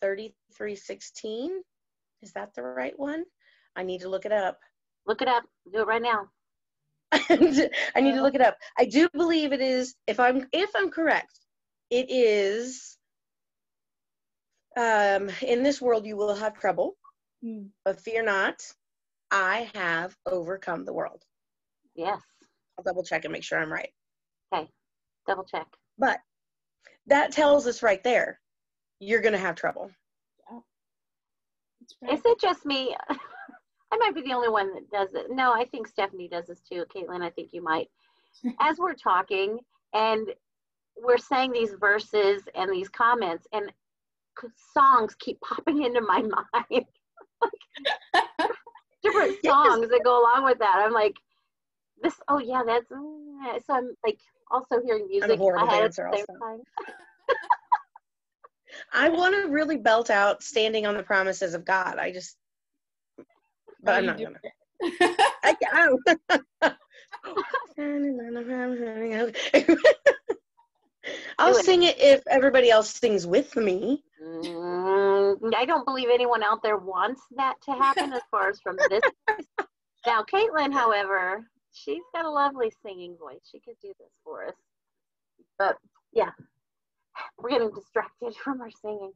33 0.00 0.76
16. 0.76 1.62
Is 2.22 2.32
that 2.32 2.54
the 2.54 2.62
right 2.62 2.98
one? 2.98 3.24
I 3.76 3.82
need 3.82 4.00
to 4.02 4.08
look 4.08 4.24
it 4.26 4.32
up. 4.32 4.58
Look 5.06 5.22
it 5.22 5.28
up. 5.28 5.44
Do 5.72 5.80
it 5.80 5.86
right 5.86 6.02
now. 6.02 6.28
I 7.12 8.00
need 8.00 8.14
to 8.14 8.22
look 8.22 8.34
it 8.34 8.40
up. 8.40 8.56
I 8.78 8.84
do 8.84 9.08
believe 9.12 9.52
it 9.52 9.60
is 9.60 9.94
if 10.06 10.18
I'm 10.20 10.46
if 10.52 10.70
I'm 10.76 10.90
correct, 10.90 11.38
it 11.90 12.06
is 12.10 12.96
um 14.76 15.30
in 15.42 15.62
this 15.62 15.80
world 15.82 16.06
you 16.06 16.16
will 16.16 16.34
have 16.34 16.54
trouble, 16.58 16.96
Mm. 17.44 17.70
but 17.84 18.00
fear 18.00 18.22
not. 18.22 18.62
I 19.32 19.68
have 19.74 20.16
overcome 20.26 20.84
the 20.84 20.92
world. 20.92 21.22
Yes. 21.96 22.20
I'll 22.78 22.84
double 22.84 23.02
check 23.02 23.24
and 23.24 23.32
make 23.32 23.42
sure 23.42 23.58
I'm 23.58 23.72
right. 23.72 23.90
Okay. 24.54 24.68
Double 25.26 25.44
check. 25.44 25.66
But 25.98 26.20
that 27.06 27.32
tells 27.32 27.66
us 27.66 27.82
right 27.82 28.02
there, 28.02 28.40
you're 29.00 29.20
going 29.20 29.32
to 29.32 29.38
have 29.38 29.54
trouble. 29.56 29.90
Is 32.10 32.20
it 32.24 32.40
just 32.40 32.64
me? 32.64 32.96
I 33.92 33.96
might 33.98 34.14
be 34.14 34.22
the 34.22 34.32
only 34.32 34.48
one 34.48 34.72
that 34.74 34.90
does 34.90 35.14
it. 35.14 35.26
No, 35.30 35.52
I 35.52 35.66
think 35.66 35.86
Stephanie 35.86 36.28
does 36.28 36.46
this 36.46 36.60
too. 36.60 36.84
Caitlin, 36.94 37.22
I 37.22 37.30
think 37.30 37.50
you 37.52 37.62
might. 37.62 37.88
As 38.60 38.78
we're 38.78 38.94
talking 38.94 39.58
and 39.92 40.28
we're 40.96 41.18
saying 41.18 41.52
these 41.52 41.72
verses 41.78 42.42
and 42.54 42.70
these 42.72 42.88
comments, 42.88 43.46
and 43.52 43.70
songs 44.74 45.14
keep 45.18 45.38
popping 45.40 45.82
into 45.84 46.00
my 46.00 46.22
mind. 46.72 46.84
Different 49.02 49.36
Yes. 49.42 49.52
songs 49.52 49.90
that 49.90 50.04
go 50.04 50.20
along 50.22 50.44
with 50.44 50.58
that. 50.58 50.82
I'm 50.84 50.92
like, 50.92 51.14
this, 52.02 52.14
oh 52.28 52.38
yeah, 52.38 52.62
that's, 52.66 52.90
mm, 52.90 53.64
so 53.66 53.74
I'm 53.74 53.94
like 54.04 54.18
also 54.50 54.80
hearing 54.84 55.06
music 55.08 55.38
horrible 55.38 55.66
my 55.66 55.72
head 55.72 55.84
at 55.84 55.86
dancer 55.86 56.08
the 56.10 56.16
same 56.16 56.26
also. 56.26 56.38
time. 56.42 56.62
I 58.92 59.08
want 59.08 59.34
to 59.34 59.48
really 59.50 59.76
belt 59.76 60.10
out 60.10 60.42
standing 60.42 60.86
on 60.86 60.96
the 60.96 61.02
promises 61.02 61.54
of 61.54 61.64
God. 61.64 61.98
I 61.98 62.12
just, 62.12 62.36
but 63.82 63.94
Oh, 63.94 63.98
I'm 63.98 64.06
not 64.06 64.18
do 64.18 64.26
to. 64.26 64.34
it. 64.42 64.52
I, 65.44 65.56
I'll 71.38 71.54
sing 71.54 71.82
it 71.82 71.98
if 71.98 72.22
everybody 72.28 72.70
else 72.70 72.90
sings 72.90 73.26
with 73.26 73.56
me. 73.56 74.04
Mm, 74.22 75.54
I 75.54 75.64
don't 75.64 75.84
believe 75.84 76.08
anyone 76.12 76.42
out 76.42 76.62
there 76.62 76.76
wants 76.76 77.22
that 77.36 77.54
to 77.64 77.72
happen 77.72 78.12
as 78.12 78.22
far 78.30 78.50
as 78.50 78.60
from 78.60 78.76
this. 78.88 79.02
now, 80.06 80.22
Caitlin, 80.22 80.72
however, 80.72 81.44
she's 81.72 82.02
got 82.14 82.24
a 82.26 82.30
lovely 82.30 82.70
singing 82.82 83.16
voice. 83.18 83.40
She 83.50 83.60
could 83.60 83.76
do 83.82 83.92
this 83.98 84.12
for 84.24 84.46
us. 84.46 84.54
But 85.58 85.76
yeah, 86.12 86.30
we're 87.38 87.50
getting 87.50 87.70
distracted 87.72 88.34
from 88.44 88.60
our 88.60 88.70
singing. 88.70 89.12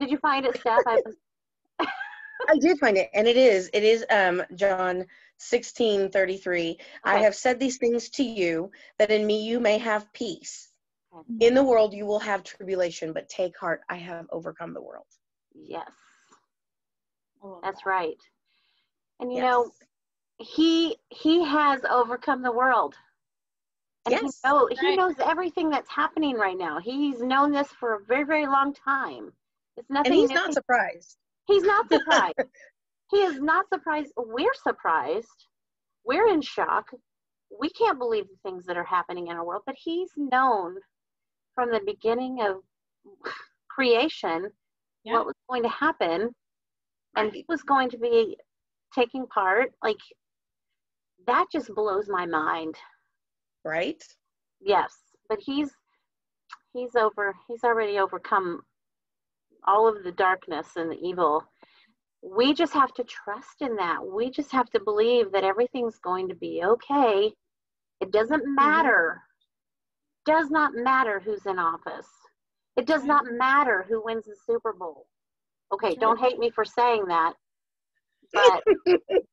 Did 0.00 0.10
you 0.10 0.18
find 0.18 0.46
it, 0.46 0.56
Steph? 0.58 0.82
I 0.86 0.98
was, 1.06 1.16
I 2.48 2.56
did 2.58 2.78
find 2.78 2.96
it, 2.96 3.10
and 3.14 3.26
it 3.28 3.36
is. 3.36 3.70
It 3.72 3.84
is 3.84 4.04
um 4.10 4.42
John 4.54 5.06
sixteen 5.38 6.10
thirty 6.10 6.36
three. 6.38 6.78
I 7.04 7.16
Okay. 7.16 7.24
have 7.24 7.34
said 7.34 7.58
these 7.58 7.78
things 7.78 8.10
to 8.10 8.24
you 8.24 8.70
that 8.98 9.10
in 9.10 9.26
me 9.26 9.44
you 9.44 9.60
may 9.60 9.78
have 9.78 10.12
peace. 10.12 10.70
Okay. 11.14 11.24
In 11.40 11.54
the 11.54 11.64
world 11.64 11.94
you 11.94 12.06
will 12.06 12.20
have 12.20 12.44
tribulation, 12.44 13.12
but 13.12 13.28
take 13.28 13.58
heart, 13.58 13.82
I 13.88 13.96
have 13.96 14.26
overcome 14.30 14.74
the 14.74 14.82
world. 14.82 15.06
yes, 15.54 15.90
that's 17.62 17.84
that. 17.84 17.86
right. 17.86 18.20
And 19.20 19.32
you 19.32 19.40
Yes. 19.40 19.42
know, 19.42 19.72
he 20.38 20.96
he 21.10 21.44
has 21.44 21.82
overcome 21.88 22.42
the 22.42 22.52
world. 22.52 22.94
And 24.06 24.12
Yes. 24.12 24.40
he, 24.42 24.48
know, 24.48 24.68
he 24.80 24.96
knows 24.96 25.14
everything 25.18 25.70
that's 25.70 25.88
happening 25.90 26.36
right 26.36 26.58
now. 26.58 26.78
He's 26.78 27.22
known 27.22 27.52
this 27.52 27.68
for 27.68 27.94
a 27.94 28.00
very, 28.04 28.24
very 28.24 28.46
long 28.46 28.74
time. 28.74 29.32
It's 29.78 29.88
nothing 29.88 30.12
and 30.12 30.20
he's 30.20 30.30
not 30.30 30.52
surprised. 30.52 31.16
He's 31.46 31.62
not 31.62 31.88
surprised. 31.92 32.34
he 33.10 33.18
is 33.18 33.40
not 33.40 33.66
surprised. 33.72 34.12
We're 34.16 34.52
surprised. 34.62 35.46
We're 36.04 36.28
in 36.28 36.42
shock. 36.42 36.90
We 37.58 37.70
can't 37.70 37.98
believe 37.98 38.26
the 38.28 38.36
things 38.42 38.66
that 38.66 38.76
are 38.76 38.84
happening 38.84 39.28
in 39.28 39.36
our 39.36 39.44
world, 39.44 39.62
but 39.64 39.76
he's 39.78 40.10
known 40.16 40.76
from 41.54 41.70
the 41.70 41.80
beginning 41.86 42.42
of 42.42 42.56
creation 43.70 44.50
Yeah. 45.04 45.14
what 45.14 45.26
was 45.26 45.34
going 45.48 45.62
to 45.62 45.68
happen 45.70 46.34
and 47.16 47.32
he 47.32 47.44
was 47.48 47.62
going 47.62 47.88
to 47.90 47.98
be 47.98 48.36
taking 48.94 49.26
part. 49.28 49.72
Like, 49.82 50.00
that 51.26 51.46
just 51.52 51.74
blows 51.74 52.08
my 52.08 52.26
mind. 52.26 52.76
Right? 53.64 54.02
Yes, 54.60 54.92
but 55.28 55.38
he's 55.40 55.70
he's 56.72 56.96
over 56.96 57.34
he's 57.48 57.64
already 57.64 57.98
overcome 57.98 58.60
all 59.66 59.88
of 59.88 60.04
the 60.04 60.12
darkness 60.12 60.68
and 60.76 60.90
the 60.90 60.98
evil. 61.00 61.44
We 62.22 62.54
just 62.54 62.72
have 62.72 62.92
to 62.94 63.04
trust 63.04 63.60
in 63.60 63.76
that. 63.76 63.98
We 64.04 64.30
just 64.30 64.50
have 64.52 64.70
to 64.70 64.80
believe 64.80 65.32
that 65.32 65.44
everything's 65.44 65.98
going 65.98 66.28
to 66.28 66.34
be 66.34 66.62
okay. 66.64 67.32
It 68.00 68.12
doesn't 68.12 68.42
mm-hmm. 68.42 68.54
matter. 68.54 69.22
Does 70.26 70.50
not 70.50 70.72
matter 70.74 71.20
who's 71.20 71.44
in 71.46 71.58
office. 71.58 72.08
It 72.76 72.86
does 72.86 73.00
mm-hmm. 73.00 73.08
not 73.08 73.24
matter 73.30 73.84
who 73.88 74.02
wins 74.04 74.24
the 74.24 74.36
Super 74.46 74.72
Bowl. 74.72 75.06
Okay, 75.72 75.94
don't 75.96 76.18
hate 76.18 76.38
me 76.38 76.50
for 76.50 76.64
saying 76.64 77.06
that. 77.08 77.34
But 78.32 78.62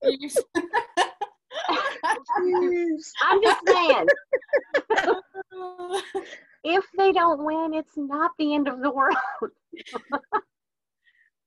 Jeez. 0.04 0.38
I'm 3.22 3.42
just 3.42 3.60
saying, 3.68 4.08
if 6.64 6.86
they 6.98 7.12
don't 7.12 7.44
win, 7.44 7.74
it's 7.74 7.98
not 7.98 8.32
the 8.38 8.54
end 8.56 8.68
of 8.68 8.82
the 8.82 8.92
world. 8.92 9.16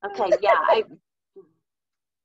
okay, 0.07 0.37
yeah, 0.41 0.51
I 0.67 0.85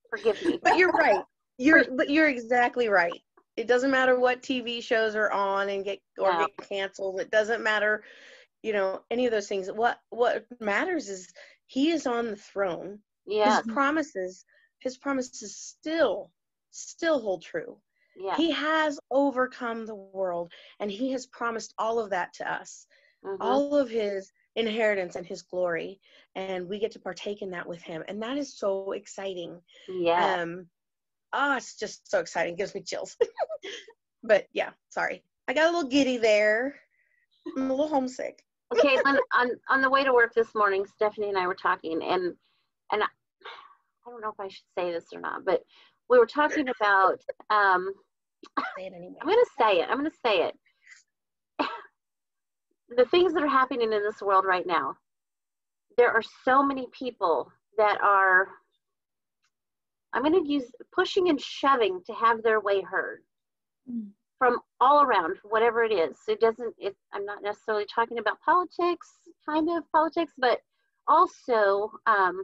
forgive 0.09 0.41
me. 0.43 0.59
but 0.63 0.77
you're 0.77 0.91
right. 0.91 1.23
You're 1.57 1.85
but 1.95 2.09
you're 2.09 2.27
exactly 2.29 2.87
right. 2.87 3.21
It 3.57 3.67
doesn't 3.67 3.91
matter 3.91 4.17
what 4.19 4.41
TV 4.41 4.81
shows 4.81 5.15
are 5.15 5.31
on 5.31 5.69
and 5.69 5.83
get 5.83 5.99
or 6.17 6.31
No. 6.31 6.39
get 6.39 6.69
canceled. 6.69 7.19
It 7.19 7.29
doesn't 7.31 7.61
matter, 7.61 8.03
you 8.63 8.71
know, 8.71 9.01
any 9.11 9.25
of 9.25 9.31
those 9.31 9.47
things. 9.47 9.69
What 9.71 9.99
what 10.09 10.45
matters 10.59 11.09
is 11.09 11.27
he 11.67 11.91
is 11.91 12.07
on 12.07 12.27
the 12.27 12.35
throne. 12.37 12.99
Yes, 13.25 13.57
His 13.57 13.73
promises, 13.73 14.45
his 14.79 14.97
promises 14.97 15.55
still 15.57 16.31
still 16.71 17.19
hold 17.19 17.41
true. 17.41 17.77
yes. 18.15 18.37
He 18.37 18.51
has 18.51 18.99
overcome 19.11 19.85
the 19.85 19.95
world 19.95 20.51
and 20.79 20.91
he 20.91 21.11
has 21.11 21.25
promised 21.27 21.73
all 21.77 21.99
of 21.99 22.09
that 22.11 22.33
to 22.35 22.51
us. 22.51 22.87
mhm. 23.23 23.37
All 23.39 23.75
of 23.75 23.89
his 23.89 24.31
inheritance 24.55 25.15
and 25.15 25.25
his 25.25 25.41
glory 25.41 25.99
and 26.35 26.67
we 26.67 26.79
get 26.79 26.91
to 26.91 26.99
partake 26.99 27.41
in 27.41 27.51
that 27.51 27.67
with 27.67 27.81
him 27.81 28.03
and 28.07 28.21
that 28.21 28.37
is 28.37 28.57
so 28.57 28.91
exciting. 28.93 29.61
Yeah. 29.87 30.41
Um, 30.41 30.67
oh, 31.33 31.55
it's 31.57 31.75
just 31.77 32.09
so 32.09 32.19
exciting. 32.19 32.55
gives 32.55 32.75
me 32.75 32.81
chills. 32.81 33.17
but 34.23 34.47
yeah, 34.53 34.71
sorry. 34.89 35.23
I 35.47 35.53
got 35.53 35.69
a 35.69 35.71
little 35.75 35.89
giddy 35.89 36.17
there. 36.17 36.75
I'm 37.57 37.69
a 37.71 37.73
little 37.73 37.87
homesick. 37.87 38.43
okay, 38.77 38.97
on, 39.05 39.17
on 39.33 39.49
on 39.69 39.81
the 39.81 39.89
way 39.89 40.03
to 40.03 40.13
work 40.13 40.33
this 40.35 40.53
morning, 40.53 40.85
Stephanie 40.85 41.29
and 41.29 41.37
I 41.37 41.47
were 41.47 41.55
talking, 41.55 42.01
and 42.03 42.35
and 42.91 43.01
I, 43.03 43.07
I 44.05 44.11
don't 44.11 44.21
know 44.21 44.29
if 44.29 44.39
I 44.39 44.47
should 44.47 44.65
say 44.77 44.91
this 44.91 45.05
or 45.13 45.19
not, 45.19 45.43
but 45.45 45.63
we 46.09 46.17
were 46.19 46.25
talking 46.25 46.67
about. 46.69 47.21
Um, 47.49 47.93
anyway. 48.79 49.13
I'm 49.21 49.27
gonna 49.27 49.41
say 49.59 49.79
it. 49.81 49.89
I'm 49.89 49.97
gonna 49.97 50.11
say 50.25 50.49
it. 50.49 50.55
the 52.97 53.05
things 53.05 53.33
that 53.33 53.43
are 53.43 53.47
happening 53.47 53.93
in 53.93 54.01
this 54.03 54.21
world 54.21 54.45
right 54.45 54.65
now. 54.65 54.95
There 55.97 56.11
are 56.11 56.23
so 56.45 56.63
many 56.63 56.87
people 56.91 57.51
that 57.77 57.99
are. 58.01 58.47
I'm 60.13 60.23
gonna 60.23 60.43
use 60.43 60.71
pushing 60.93 61.29
and 61.29 61.39
shoving 61.39 62.01
to 62.07 62.13
have 62.13 62.41
their 62.43 62.59
way 62.61 62.81
heard. 62.81 63.21
mm. 63.89 64.07
from 64.37 64.59
all 64.79 65.03
around, 65.03 65.37
whatever 65.43 65.83
it 65.83 65.91
is. 65.91 66.17
It 66.27 66.39
doesn't, 66.39 66.73
it, 66.77 66.95
I'm 67.13 67.25
not 67.25 67.43
necessarily 67.43 67.85
talking 67.93 68.19
about 68.19 68.39
politics, 68.41 69.07
kind 69.47 69.69
of 69.69 69.83
politics, 69.91 70.33
but 70.37 70.61
also 71.07 71.91
um, 72.07 72.43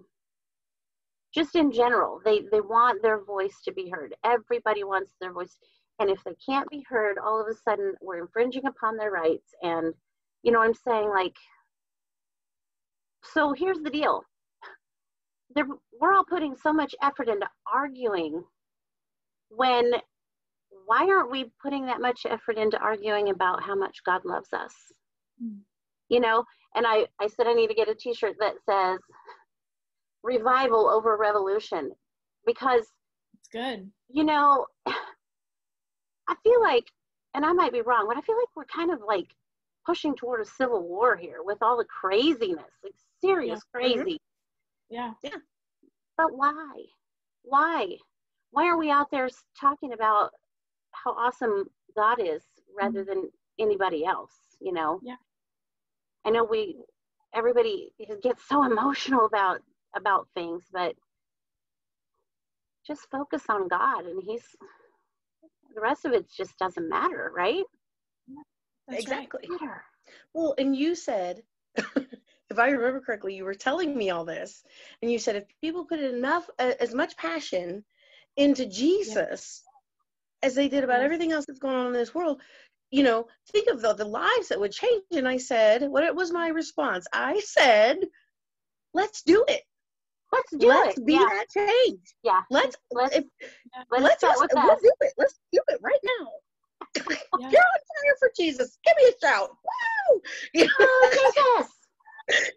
just 1.35 1.55
in 1.55 1.71
general, 1.71 2.21
they, 2.23 2.43
they 2.51 2.61
want 2.61 3.01
their 3.01 3.23
voice 3.23 3.57
to 3.65 3.73
be 3.73 3.89
heard. 3.89 4.15
Everybody 4.23 4.83
wants 4.83 5.13
their 5.19 5.33
voice. 5.33 5.57
And 5.99 6.09
if 6.09 6.23
they 6.23 6.35
can't 6.43 6.69
be 6.69 6.83
heard, 6.87 7.17
all 7.17 7.41
of 7.41 7.47
a 7.47 7.53
sudden 7.53 7.93
we're 8.01 8.19
infringing 8.19 8.65
upon 8.65 8.95
their 8.95 9.11
rights. 9.11 9.49
And, 9.61 9.93
you 10.43 10.51
know, 10.51 10.61
I'm 10.61 10.73
saying, 10.73 11.09
like, 11.09 11.35
so 13.23 13.53
here's 13.53 13.79
the 13.79 13.89
deal. 13.89 14.21
They're, 15.53 15.67
we're 15.99 16.13
all 16.13 16.25
putting 16.25 16.55
so 16.55 16.71
much 16.71 16.95
effort 17.01 17.27
into 17.27 17.47
arguing 17.71 18.43
when 19.49 19.91
why 20.85 21.07
aren't 21.09 21.31
we 21.31 21.51
putting 21.61 21.85
that 21.85 22.01
much 22.01 22.21
effort 22.29 22.57
into 22.57 22.77
arguing 22.77 23.29
about 23.29 23.63
how 23.63 23.75
much 23.75 23.97
God 24.05 24.21
loves 24.23 24.53
us? 24.53 24.73
Mm. 25.43 25.59
You 26.09 26.19
know, 26.19 26.43
and 26.75 26.85
I, 26.85 27.07
I 27.19 27.27
said 27.27 27.47
I 27.47 27.53
need 27.53 27.67
to 27.67 27.73
get 27.73 27.89
a 27.89 27.95
t-shirt 27.95 28.35
that 28.39 28.55
says 28.69 28.99
revival 30.25 30.89
over 30.89 31.15
revolution 31.15 31.91
because 32.45 32.85
it's 33.37 33.47
good. 33.51 33.89
You 34.09 34.23
know, 34.23 34.65
I 34.87 36.35
feel 36.43 36.61
like 36.61 36.85
and 37.35 37.45
I 37.45 37.51
might 37.51 37.73
be 37.73 37.81
wrong, 37.81 38.05
but 38.07 38.17
I 38.17 38.21
feel 38.21 38.37
like 38.37 38.55
we're 38.55 38.65
kind 38.65 38.91
of 38.91 38.99
like 39.05 39.27
pushing 39.85 40.15
toward 40.15 40.41
a 40.41 40.45
civil 40.45 40.81
war 40.81 41.15
here 41.15 41.39
with 41.43 41.57
all 41.61 41.77
the 41.77 41.85
craziness, 41.85 42.71
like 42.83 42.93
serious 43.21 43.61
yeah. 43.73 43.79
Mm-hmm. 43.81 43.93
crazy. 43.93 44.21
Yeah. 44.89 45.11
Yeah. 45.23 45.37
But 46.17 46.35
why? 46.35 46.71
Why? 47.43 47.97
Why 48.51 48.67
are 48.67 48.77
we 48.77 48.89
out 48.89 49.11
there 49.11 49.29
talking 49.59 49.93
about 49.93 50.31
how 50.91 51.11
awesome 51.11 51.65
God 51.95 52.19
is 52.21 52.41
rather 52.75 53.01
mm-hmm. 53.01 53.09
than 53.09 53.29
anybody 53.59 54.05
else, 54.05 54.31
you 54.61 54.71
know? 54.71 55.01
Yeah. 55.03 55.15
I 56.25 56.29
know 56.31 56.45
we 56.45 56.77
everybody 57.33 57.89
gets 58.23 58.47
so 58.47 58.63
emotional 58.63 59.25
about 59.25 59.59
about 59.95 60.27
things, 60.35 60.65
but 60.71 60.93
just 62.85 63.09
focus 63.09 63.43
on 63.49 63.67
God 63.67 64.05
and 64.05 64.21
he's 64.23 64.43
the 65.73 65.81
rest 65.81 66.05
of 66.05 66.13
it 66.13 66.29
just 66.29 66.57
doesn't 66.57 66.87
matter, 66.87 67.31
right? 67.35 67.63
That's 68.87 69.03
exactly. 69.03 69.47
Right. 69.49 69.69
Well, 70.33 70.55
and 70.57 70.75
you 70.75 70.95
said 70.95 71.41
if 72.49 72.59
I 72.59 72.69
remember 72.69 73.01
correctly, 73.01 73.35
you 73.35 73.43
were 73.43 73.53
telling 73.53 73.95
me 73.97 74.09
all 74.09 74.25
this, 74.25 74.63
and 75.01 75.11
you 75.11 75.19
said 75.19 75.35
if 75.35 75.43
people 75.61 75.85
put 75.85 75.99
enough, 75.99 76.49
uh, 76.59 76.73
as 76.79 76.93
much 76.93 77.17
passion 77.17 77.83
into 78.37 78.65
Jesus 78.65 79.63
yeah. 80.41 80.47
as 80.47 80.55
they 80.55 80.69
did 80.69 80.83
about 80.83 81.01
everything 81.01 81.31
else 81.31 81.45
that's 81.45 81.59
going 81.59 81.75
on 81.75 81.87
in 81.87 81.93
this 81.93 82.13
world, 82.13 82.41
you 82.91 83.03
know, 83.03 83.27
think 83.51 83.69
of 83.69 83.81
the, 83.81 83.93
the 83.93 84.05
lives 84.05 84.49
that 84.49 84.59
would 84.59 84.71
change. 84.71 85.03
And 85.11 85.27
I 85.27 85.37
said, 85.37 85.81
what 85.83 86.15
was 86.15 86.31
my 86.31 86.49
response? 86.49 87.07
I 87.11 87.39
said, 87.39 87.97
let's 88.93 89.23
do 89.23 89.43
it. 89.47 89.63
Let's 90.35 90.51
do 90.57 90.67
let's 90.67 90.97
it. 90.97 91.05
be 91.05 91.13
yeah. 91.13 91.19
that 91.19 91.45
change. 91.49 92.15
Yeah. 92.23 92.41
Let's 92.49 92.75
let's 92.91 93.15
if, 93.15 93.23
let's, 93.91 94.21
let's, 94.23 94.23
let's, 94.23 94.53
let's 94.53 94.81
do 94.81 94.91
it. 95.01 95.13
Let's 95.17 95.39
do 95.51 95.59
it 95.67 95.79
right 95.81 95.99
now. 96.19 96.27
Yeah. 97.37 97.49
You're 97.49 97.59
on 97.59 97.81
fire 97.89 98.15
for 98.19 98.31
Jesus. 98.37 98.77
Give 98.85 98.93
me 98.97 99.11
a 99.11 99.27
shout. 99.27 99.49
Woo! 99.49 100.21
Oh, 100.79 101.69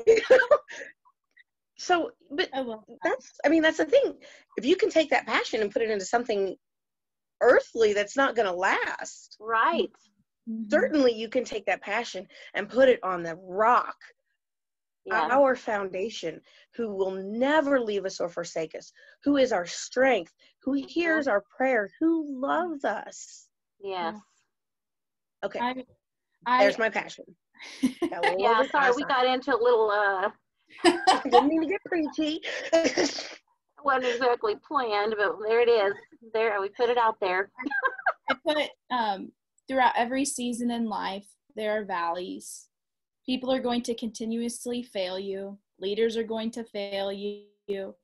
Jesus. 0.07 0.29
so, 1.77 2.13
but 2.31 2.49
I 2.55 2.65
that's, 3.03 3.33
I 3.45 3.49
mean, 3.49 3.63
that's 3.63 3.79
the 3.79 3.85
thing. 3.85 4.15
If 4.57 4.65
you 4.65 4.77
can 4.77 4.91
take 4.91 5.11
that 5.11 5.27
passion 5.27 5.61
and 5.61 5.73
put 5.73 5.83
it 5.83 5.91
into 5.91 6.05
something 6.05 6.57
earthly 7.41 7.93
that's 7.93 8.17
not 8.17 8.37
going 8.37 8.47
to 8.47 8.55
last. 8.55 9.37
Right. 9.41 9.91
Mm-hmm. 10.49 10.69
Certainly, 10.71 11.15
you 11.15 11.29
can 11.29 11.45
take 11.45 11.67
that 11.67 11.83
passion 11.83 12.27
and 12.55 12.69
put 12.69 12.89
it 12.89 13.01
on 13.03 13.23
the 13.23 13.37
rock, 13.37 13.97
yeah. 15.11 15.29
our 15.31 15.55
foundation, 15.55 16.41
who 16.75 16.95
will 16.95 17.11
never 17.11 17.81
leave 17.81 18.05
us 18.05 18.21
or 18.21 18.29
forsake 18.29 18.75
us, 18.75 18.93
who 19.25 19.37
is 19.37 19.53
our 19.53 19.67
strength, 19.67 20.33
who 20.63 20.73
hears 20.73 21.27
our 21.29 21.45
prayer, 21.57 21.91
who 22.01 22.41
loves 22.41 22.85
us. 22.85 23.49
Yes. 23.81 24.17
Okay. 25.45 25.61
I, 25.61 25.75
I, 26.47 26.63
There's 26.63 26.79
my 26.79 26.91
passion. 26.91 27.25
yeah, 27.83 28.63
sorry, 28.71 28.93
we 28.97 29.03
got 29.05 29.27
into 29.27 29.55
a 29.55 29.59
little 29.61 29.91
uh 29.91 30.31
didn't 31.25 31.49
mean 31.49 31.63
to 31.63 31.69
get 31.69 31.81
preachy. 31.85 32.41
wasn't 33.85 34.15
exactly 34.15 34.55
planned, 34.67 35.15
but 35.17 35.37
there 35.47 35.61
it 35.61 35.69
is. 35.69 35.95
There 36.33 36.61
we 36.61 36.69
put 36.69 36.91
it 36.91 36.99
out 36.99 37.17
there. 37.21 37.51
I 38.31 38.35
put 38.47 38.69
um 38.91 39.33
throughout 39.67 39.93
every 39.97 40.25
season 40.25 40.71
in 40.71 40.89
life 40.89 41.27
there 41.57 41.81
are 41.81 41.85
valleys. 41.85 42.69
People 43.29 43.53
are 43.53 43.61
going 43.61 43.83
to 43.83 43.95
continuously 43.95 44.83
fail 44.83 45.19
you. 45.19 45.59
Leaders 45.79 46.17
are 46.17 46.23
going 46.23 46.51
to 46.53 46.65
fail 46.65 47.13
you. 47.13 47.95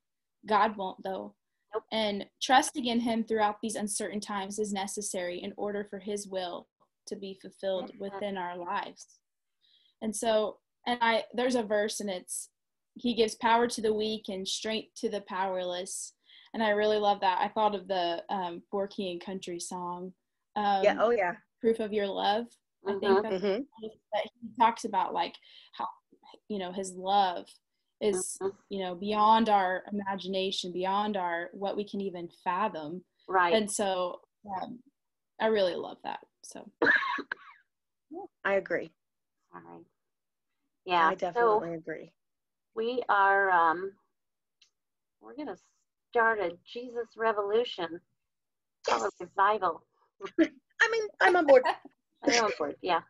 God 0.46 0.76
won't 0.76 1.02
though. 1.02 1.34
Nope. 1.72 1.84
And 1.90 2.26
trusting 2.42 2.84
in 2.84 3.00
Him 3.00 3.24
throughout 3.24 3.56
these 3.62 3.74
uncertain 3.74 4.20
times 4.20 4.58
is 4.58 4.70
necessary 4.70 5.42
in 5.42 5.54
order 5.56 5.86
for 5.88 5.98
His 5.98 6.28
will 6.28 6.68
to 7.06 7.16
be 7.16 7.38
fulfilled 7.40 7.90
within 7.98 8.36
our 8.36 8.54
lives. 8.56 9.06
And 10.02 10.14
so, 10.14 10.58
and 10.86 10.98
I, 11.00 11.24
there's 11.32 11.54
a 11.54 11.62
verse 11.62 12.00
and 12.00 12.10
it's, 12.10 12.50
He 12.94 13.14
gives 13.14 13.34
power 13.34 13.66
to 13.66 13.80
the 13.80 13.94
weak 13.94 14.26
and 14.28 14.46
strength 14.46 14.90
to 14.96 15.08
the 15.08 15.22
powerless. 15.22 16.12
And 16.52 16.62
I 16.62 16.70
really 16.70 16.98
love 16.98 17.20
that. 17.22 17.40
I 17.40 17.48
thought 17.48 17.74
of 17.74 17.88
the 17.88 18.22
um, 18.28 18.62
for 18.70 18.86
King 18.86 19.12
and 19.12 19.24
Country 19.24 19.58
song. 19.58 20.12
Um, 20.54 20.84
yeah. 20.84 20.96
Oh, 21.00 21.10
yeah. 21.10 21.36
Proof 21.62 21.80
of 21.80 21.94
Your 21.94 22.06
Love. 22.06 22.44
I 22.86 22.92
think 22.92 23.02
mm-hmm. 23.02 23.34
mm-hmm. 23.34 23.62
that 24.12 24.22
he 24.24 24.48
talks 24.58 24.84
about 24.84 25.14
like 25.14 25.34
how, 25.72 25.86
you 26.48 26.58
know, 26.58 26.72
His 26.72 26.92
love 26.92 27.46
is 28.00 28.36
mm-hmm. 28.42 28.56
you 28.68 28.80
know 28.82 28.94
beyond 28.94 29.48
our 29.48 29.82
imagination 29.92 30.72
beyond 30.72 31.16
our 31.16 31.48
what 31.52 31.76
we 31.76 31.88
can 31.88 32.00
even 32.00 32.28
fathom 32.42 33.02
right 33.28 33.54
and 33.54 33.70
so 33.70 34.20
um, 34.62 34.78
i 35.40 35.46
really 35.46 35.74
love 35.74 35.96
that 36.04 36.20
so 36.42 36.68
i 38.44 38.54
agree 38.54 38.90
all 39.54 39.62
right 39.72 39.84
yeah 40.84 41.08
i 41.08 41.14
definitely 41.14 41.68
so 41.68 41.74
agree 41.74 42.12
we 42.74 43.02
are 43.08 43.50
um 43.50 43.92
we're 45.20 45.36
gonna 45.36 45.56
start 46.10 46.40
a 46.40 46.50
jesus 46.70 47.08
revolution 47.16 48.00
yes. 48.88 49.08
revival 49.20 49.84
i 50.40 50.88
mean 50.90 51.02
i'm 51.20 51.36
on 51.36 51.46
board 51.46 51.62
i'm 52.26 52.44
on 52.44 52.74
yeah 52.82 53.00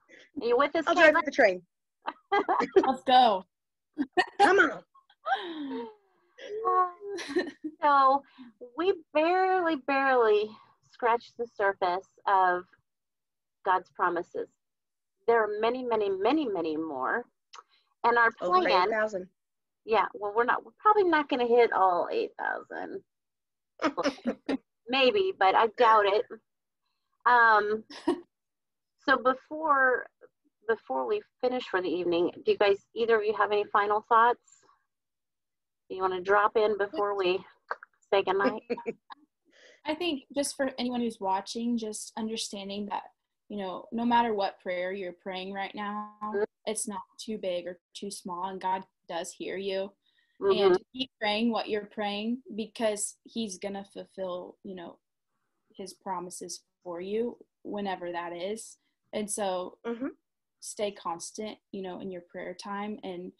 are 0.40 0.46
you 0.46 0.56
with 0.56 0.74
us 0.76 0.84
i'll 0.86 0.94
drive 0.94 1.14
the 1.24 1.30
train 1.30 1.62
let's 2.76 3.02
go 3.06 3.44
Come 4.40 4.58
on. 4.58 4.82
so 7.82 8.22
we 8.76 8.94
barely, 9.12 9.76
barely 9.86 10.50
scratched 10.90 11.36
the 11.38 11.46
surface 11.56 12.08
of 12.26 12.64
God's 13.64 13.90
promises. 13.90 14.48
There 15.26 15.42
are 15.42 15.60
many, 15.60 15.82
many, 15.84 16.10
many, 16.10 16.46
many 16.46 16.76
more. 16.76 17.24
And 18.04 18.18
our 18.18 18.30
plan. 18.32 18.92
Over 18.92 19.18
8, 19.18 19.26
yeah, 19.86 20.06
well, 20.14 20.32
we're 20.34 20.44
not. 20.44 20.64
We're 20.64 20.72
probably 20.78 21.04
not 21.04 21.28
going 21.28 21.46
to 21.46 21.52
hit 21.52 21.72
all 21.72 22.08
eight 22.10 22.30
thousand. 22.38 23.02
Maybe, 24.88 25.32
but 25.38 25.54
I 25.54 25.68
doubt 25.78 26.04
it. 26.06 26.24
Um. 27.26 27.84
So 29.06 29.16
before 29.18 30.06
before 30.68 31.06
we 31.06 31.22
finish 31.40 31.64
for 31.64 31.82
the 31.82 31.88
evening, 31.88 32.30
do 32.44 32.52
you 32.52 32.58
guys, 32.58 32.78
either 32.94 33.18
of 33.18 33.24
you 33.24 33.34
have 33.36 33.52
any 33.52 33.64
final 33.72 34.04
thoughts? 34.08 34.62
Do 35.88 35.96
you 35.96 36.02
want 36.02 36.14
to 36.14 36.20
drop 36.22 36.56
in 36.56 36.78
before 36.78 37.16
we 37.16 37.44
say 38.12 38.22
goodnight? 38.22 38.62
I 39.86 39.94
think 39.94 40.22
just 40.34 40.56
for 40.56 40.70
anyone 40.78 41.00
who's 41.00 41.20
watching, 41.20 41.76
just 41.76 42.12
understanding 42.16 42.86
that, 42.86 43.02
you 43.48 43.58
know, 43.58 43.84
no 43.92 44.04
matter 44.04 44.32
what 44.32 44.60
prayer 44.60 44.92
you're 44.92 45.12
praying 45.12 45.52
right 45.52 45.74
now, 45.74 46.12
mm-hmm. 46.24 46.42
it's 46.64 46.88
not 46.88 47.02
too 47.18 47.36
big 47.36 47.66
or 47.66 47.78
too 47.94 48.10
small, 48.10 48.48
and 48.48 48.60
God 48.60 48.82
does 49.08 49.30
hear 49.32 49.56
you. 49.58 49.92
Mm-hmm. 50.40 50.72
And 50.72 50.78
keep 50.94 51.10
praying 51.20 51.52
what 51.52 51.68
you're 51.68 51.88
praying 51.92 52.42
because 52.56 53.16
He's 53.24 53.58
going 53.58 53.74
to 53.74 53.84
fulfill, 53.84 54.56
you 54.64 54.74
know, 54.74 54.98
His 55.76 55.92
promises 55.92 56.62
for 56.82 57.00
you 57.00 57.36
whenever 57.62 58.10
that 58.10 58.32
is. 58.32 58.78
And 59.14 59.30
so 59.30 59.78
mm-hmm 59.86 60.08
stay 60.64 60.90
constant, 60.90 61.58
you 61.72 61.82
know, 61.82 62.00
in 62.00 62.10
your 62.10 62.22
prayer 62.22 62.54
time 62.54 62.98
and 63.04 63.30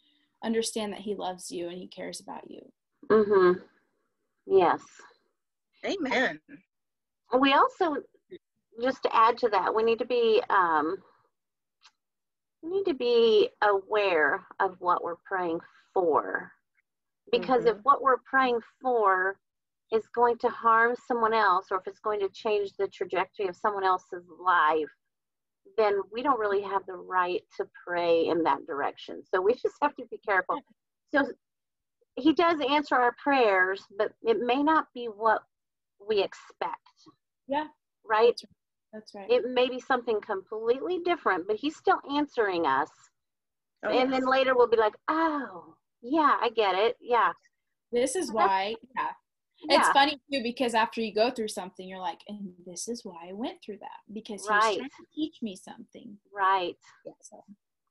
understand 0.43 0.93
that 0.93 0.99
he 0.99 1.15
loves 1.15 1.49
you 1.49 1.69
and 1.69 1.77
he 1.77 1.87
cares 1.87 2.19
about 2.19 2.49
you. 2.49 2.61
Mm-hmm. 3.09 3.59
Yes. 4.45 4.81
Amen. 5.83 6.39
We 7.39 7.53
also 7.53 7.97
just 8.81 9.01
to 9.03 9.15
add 9.15 9.37
to 9.39 9.49
that, 9.49 9.73
we 9.73 9.83
need 9.83 9.99
to 9.99 10.05
be 10.05 10.41
um 10.49 10.97
we 12.61 12.69
need 12.69 12.85
to 12.85 12.93
be 12.93 13.49
aware 13.63 14.45
of 14.59 14.75
what 14.79 15.03
we're 15.03 15.15
praying 15.25 15.59
for. 15.93 16.51
Because 17.31 17.65
mm-hmm. 17.65 17.77
if 17.79 17.83
what 17.83 18.03
we're 18.03 18.21
praying 18.29 18.59
for 18.81 19.37
is 19.91 20.07
going 20.13 20.37
to 20.39 20.49
harm 20.49 20.95
someone 21.07 21.33
else 21.33 21.67
or 21.71 21.77
if 21.77 21.87
it's 21.87 21.99
going 21.99 22.19
to 22.19 22.29
change 22.29 22.73
the 22.77 22.87
trajectory 22.87 23.47
of 23.47 23.55
someone 23.55 23.83
else's 23.83 24.25
life, 24.39 24.91
then 25.77 26.01
we 26.11 26.21
don't 26.21 26.39
really 26.39 26.61
have 26.61 26.85
the 26.87 26.95
right 26.95 27.41
to 27.57 27.67
pray 27.85 28.27
in 28.27 28.43
that 28.43 28.65
direction. 28.65 29.23
So 29.33 29.41
we 29.41 29.53
just 29.61 29.75
have 29.81 29.95
to 29.95 30.05
be 30.09 30.19
careful. 30.27 30.59
So 31.13 31.25
he 32.15 32.33
does 32.33 32.59
answer 32.69 32.95
our 32.95 33.15
prayers, 33.21 33.83
but 33.97 34.11
it 34.23 34.39
may 34.39 34.63
not 34.63 34.87
be 34.93 35.05
what 35.05 35.41
we 36.07 36.21
expect. 36.21 36.79
Yeah. 37.47 37.67
Right? 38.07 38.39
That's 38.93 39.13
right. 39.13 39.29
It 39.29 39.43
may 39.45 39.69
be 39.69 39.79
something 39.79 40.21
completely 40.21 40.99
different, 41.03 41.47
but 41.47 41.57
he's 41.57 41.75
still 41.75 41.99
answering 42.15 42.65
us. 42.65 42.89
Oh, 43.83 43.89
and 43.89 44.09
yes. 44.09 44.19
then 44.19 44.29
later 44.29 44.55
we'll 44.55 44.69
be 44.69 44.77
like, 44.77 44.95
oh, 45.09 45.75
yeah, 46.01 46.37
I 46.41 46.49
get 46.55 46.75
it. 46.75 46.95
Yeah. 47.01 47.31
This 47.91 48.15
is 48.15 48.31
why, 48.31 48.75
yeah. 48.95 49.11
Yeah. 49.69 49.79
It's 49.79 49.89
funny 49.89 50.19
too 50.31 50.43
because 50.43 50.73
after 50.73 51.01
you 51.01 51.13
go 51.13 51.31
through 51.31 51.47
something, 51.49 51.87
you're 51.87 51.99
like, 51.99 52.21
and 52.27 52.53
this 52.65 52.87
is 52.87 53.03
why 53.03 53.29
I 53.29 53.33
went 53.33 53.61
through 53.63 53.77
that 53.79 53.99
because 54.13 54.41
he's 54.41 54.49
Right. 54.49 54.77
trying 54.77 54.89
to 54.89 55.05
teach 55.13 55.41
me 55.41 55.55
something. 55.55 56.17
Right. 56.31 56.77
Yeah, 57.05 57.13
so. 57.21 57.43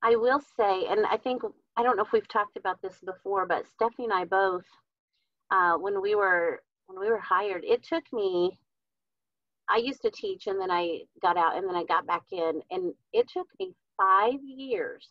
I 0.02 0.16
will 0.16 0.40
say, 0.40 0.86
and 0.86 1.06
I 1.06 1.16
think 1.16 1.42
I 1.76 1.82
don't 1.82 1.96
know 1.96 2.04
if 2.04 2.12
we've 2.12 2.28
talked 2.28 2.56
about 2.56 2.80
this 2.82 3.00
before, 3.04 3.46
but 3.46 3.66
Stephanie 3.66 4.04
and 4.04 4.12
I 4.12 4.24
both, 4.24 4.66
uh, 5.50 5.76
when 5.78 6.00
we 6.02 6.14
were 6.14 6.62
when 6.86 7.00
we 7.00 7.08
were 7.08 7.18
hired, 7.18 7.64
it 7.64 7.82
took 7.82 8.04
me. 8.12 8.58
I 9.66 9.78
used 9.78 10.02
to 10.02 10.10
teach, 10.10 10.46
and 10.46 10.60
then 10.60 10.70
I 10.70 11.04
got 11.22 11.38
out, 11.38 11.56
and 11.56 11.66
then 11.66 11.74
I 11.74 11.84
got 11.84 12.06
back 12.06 12.24
in, 12.32 12.60
and 12.70 12.92
it 13.14 13.28
took 13.28 13.48
me 13.58 13.74
five 13.96 14.38
years 14.44 15.08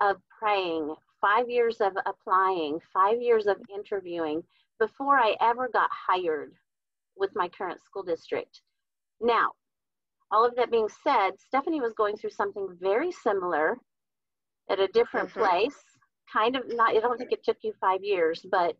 of 0.00 0.22
praying, 0.38 0.94
five 1.20 1.50
years 1.50 1.80
of 1.80 1.94
applying, 2.06 2.78
five 2.92 3.20
years 3.20 3.48
of 3.48 3.56
interviewing 3.74 4.44
before 4.80 5.18
I 5.18 5.36
ever 5.40 5.68
got 5.68 5.90
hired 5.92 6.54
with 7.16 7.30
my 7.36 7.48
current 7.48 7.80
school 7.84 8.02
district. 8.02 8.62
Now, 9.20 9.52
all 10.32 10.44
of 10.44 10.56
that 10.56 10.70
being 10.70 10.88
said, 11.04 11.32
Stephanie 11.38 11.80
was 11.80 11.92
going 11.92 12.16
through 12.16 12.30
something 12.30 12.66
very 12.80 13.12
similar 13.12 13.78
at 14.70 14.80
a 14.80 14.88
different 14.88 15.28
Mhm. 15.30 15.34
place. 15.34 15.84
Kind 16.32 16.56
of 16.56 16.66
not, 16.68 16.96
I 16.96 17.00
don't 17.00 17.18
think 17.18 17.32
it 17.32 17.44
took 17.44 17.58
you 17.62 17.72
five 17.74 18.02
years, 18.02 18.44
but, 18.50 18.76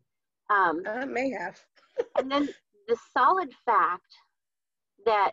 um, 0.49 0.83
Uh, 0.87 1.05
may 1.07 1.31
have. 1.31 1.63
and 2.17 2.31
then 2.31 2.49
the 2.89 2.97
solid 3.13 3.53
fact 3.67 4.17
that 5.05 5.33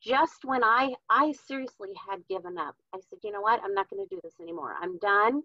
just 0.00 0.44
when 0.44 0.62
I, 0.62 0.94
I 1.08 1.32
seriously 1.32 1.94
had 1.94 2.26
given 2.28 2.58
up, 2.58 2.76
I 2.92 3.00
said, 3.00 3.20
you 3.22 3.32
know 3.32 3.40
what, 3.40 3.62
I'm 3.62 3.72
not 3.72 3.88
going 3.88 4.06
to 4.06 4.14
do 4.14 4.20
this 4.22 4.38
anymore. 4.40 4.74
I'm 4.80 4.98
done. 4.98 5.42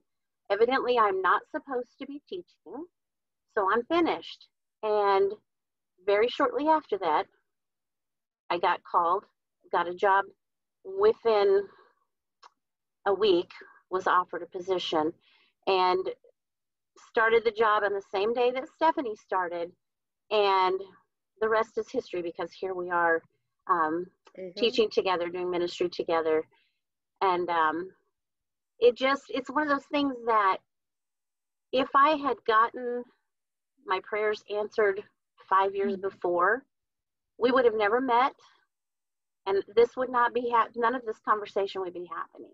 Evidently, 0.50 0.98
I'm 1.00 1.22
not 1.22 1.48
supposed 1.50 1.98
to 2.00 2.06
be 2.08 2.19
teaching, 2.28 2.86
so 3.56 3.68
I'm 3.72 3.84
finished. 3.86 4.48
And 4.84 5.34
very 6.06 6.28
shortly 6.28 6.68
after 6.68 6.98
that, 7.00 7.26
I 8.50 8.58
got 8.58 8.84
called, 8.84 9.26
got 9.72 9.88
a 9.88 9.94
job 9.94 10.26
within 10.84 11.68
a 13.06 13.14
week, 13.14 13.52
was 13.90 14.08
offered 14.08 14.44
a 14.44 14.58
position, 14.58 15.14
and 15.68 16.10
started 17.10 17.44
the 17.44 17.52
job 17.52 17.84
on 17.84 17.94
the 17.94 18.04
same 18.14 18.34
day 18.34 18.52
that 18.52 18.68
Stephanie 18.76 19.16
started. 19.16 19.72
And 20.32 20.80
the 21.42 21.50
rest 21.50 21.78
is 21.78 21.90
history 21.90 22.22
because 22.22 22.52
here 22.52 22.74
we 22.74 22.90
are 22.90 23.22
um, 23.68 24.10
Mhm. 24.38 24.56
teaching 24.56 24.90
together, 24.90 25.30
doing 25.30 25.50
ministry 25.50 25.90
together. 25.90 26.48
And 27.22 27.50
um, 27.50 27.96
it 28.80 28.96
just, 28.96 29.24
it's 29.30 29.50
one 29.50 29.64
of 29.64 29.70
those 29.70 29.86
things 29.88 30.16
that 30.26 30.58
if 31.72 31.90
I 31.96 32.16
had 32.16 32.44
gotten 32.46 33.04
my 33.86 34.00
prayers 34.04 34.44
answered 34.54 35.04
five 35.50 35.76
years 35.76 35.96
mm. 35.96 36.02
before, 36.02 36.63
we 37.38 37.52
would 37.52 37.65
have 37.65 37.76
never 37.76 38.02
met. 38.02 38.34
And 39.46 39.63
this 39.76 39.96
would 39.98 40.10
not 40.10 40.34
be, 40.34 40.50
hap- 40.50 40.76
none 40.76 40.96
of 40.96 41.06
this 41.06 41.20
conversation 41.28 41.82
would 41.82 41.94
be 41.94 42.10
happening. 42.13 42.52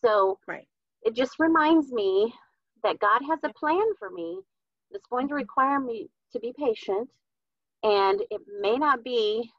So 0.00 0.38
Right. 0.46 0.68
it 1.02 1.14
just 1.14 1.38
reminds 1.38 1.92
me 1.92 2.32
that 2.82 3.00
God 3.00 3.20
has 3.28 3.40
a 3.42 3.52
plan 3.52 3.94
for 3.98 4.10
me 4.10 4.40
that's 4.90 5.06
going 5.06 5.28
to 5.28 5.34
mm-hmm. 5.34 5.42
require 5.42 5.80
me 5.80 6.10
to 6.32 6.40
be 6.40 6.52
patient. 6.56 7.08
And 7.82 8.22
it 8.30 8.40
may 8.60 8.76
not 8.76 9.02
be 9.02 9.50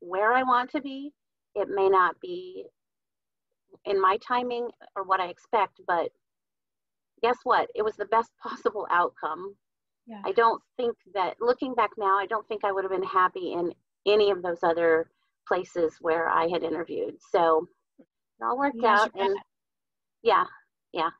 where 0.00 0.32
I 0.32 0.42
want 0.42 0.70
to 0.70 0.80
be, 0.80 1.12
it 1.54 1.68
may 1.68 1.88
not 1.88 2.18
be 2.20 2.64
in 3.84 4.00
my 4.00 4.18
timing 4.26 4.68
or 4.96 5.02
what 5.02 5.20
I 5.20 5.28
expect, 5.28 5.80
but 5.86 6.10
guess 7.22 7.36
what? 7.44 7.68
It 7.74 7.82
was 7.82 7.96
the 7.96 8.06
best 8.06 8.30
possible 8.42 8.86
outcome. 8.90 9.54
Yeah. 10.08 10.22
I 10.24 10.32
don't 10.32 10.62
think 10.78 10.96
that, 11.14 11.34
looking 11.40 11.74
back 11.74 11.90
now, 11.98 12.18
I 12.18 12.26
don't 12.26 12.48
think 12.48 12.64
I 12.64 12.72
would 12.72 12.82
have 12.82 12.90
been 12.90 13.02
happy 13.02 13.52
in 13.52 13.74
any 14.06 14.30
of 14.30 14.42
those 14.42 14.62
other 14.62 15.10
places 15.46 15.96
where 16.00 16.28
I 16.28 16.48
had 16.48 16.62
interviewed. 16.62 17.16
So 17.30 17.68
it 17.98 18.06
all 18.42 18.56
worked 18.56 18.76
You 18.76 18.82
guys 18.82 19.00
out. 19.00 19.10
And 19.14 19.36
yeah, 20.22 20.44
yeah. 20.92 21.10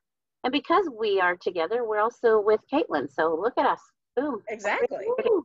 And 0.43 0.53
because 0.53 0.89
we 0.99 1.21
are 1.21 1.37
together, 1.37 1.85
we're 1.85 2.01
also 2.01 2.41
with 2.41 2.61
Caitlin. 2.73 3.13
So 3.13 3.39
look 3.41 3.59
at 3.59 3.67
us. 3.67 3.81
Boom. 4.17 4.41
Exactly. 4.49 5.07
Woo. 5.07 5.45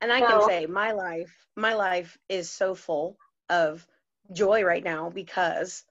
And 0.00 0.12
I 0.12 0.20
can 0.20 0.46
say 0.46 0.66
my 0.66 0.92
life, 0.92 1.34
my 1.56 1.74
life 1.74 2.18
is 2.28 2.50
so 2.50 2.74
full 2.74 3.16
of 3.48 3.86
joy 4.32 4.62
right 4.62 4.84
now 4.84 5.10
because 5.10 5.84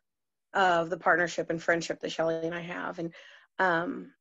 of 0.53 0.89
the 0.89 0.97
partnership 0.97 1.49
and 1.49 1.61
friendship 1.61 1.99
that 2.01 2.11
Shelly 2.11 2.39
and 2.43 2.55
I 2.55 2.61
have. 2.61 2.99
And 2.99 3.13
um, 3.59 4.11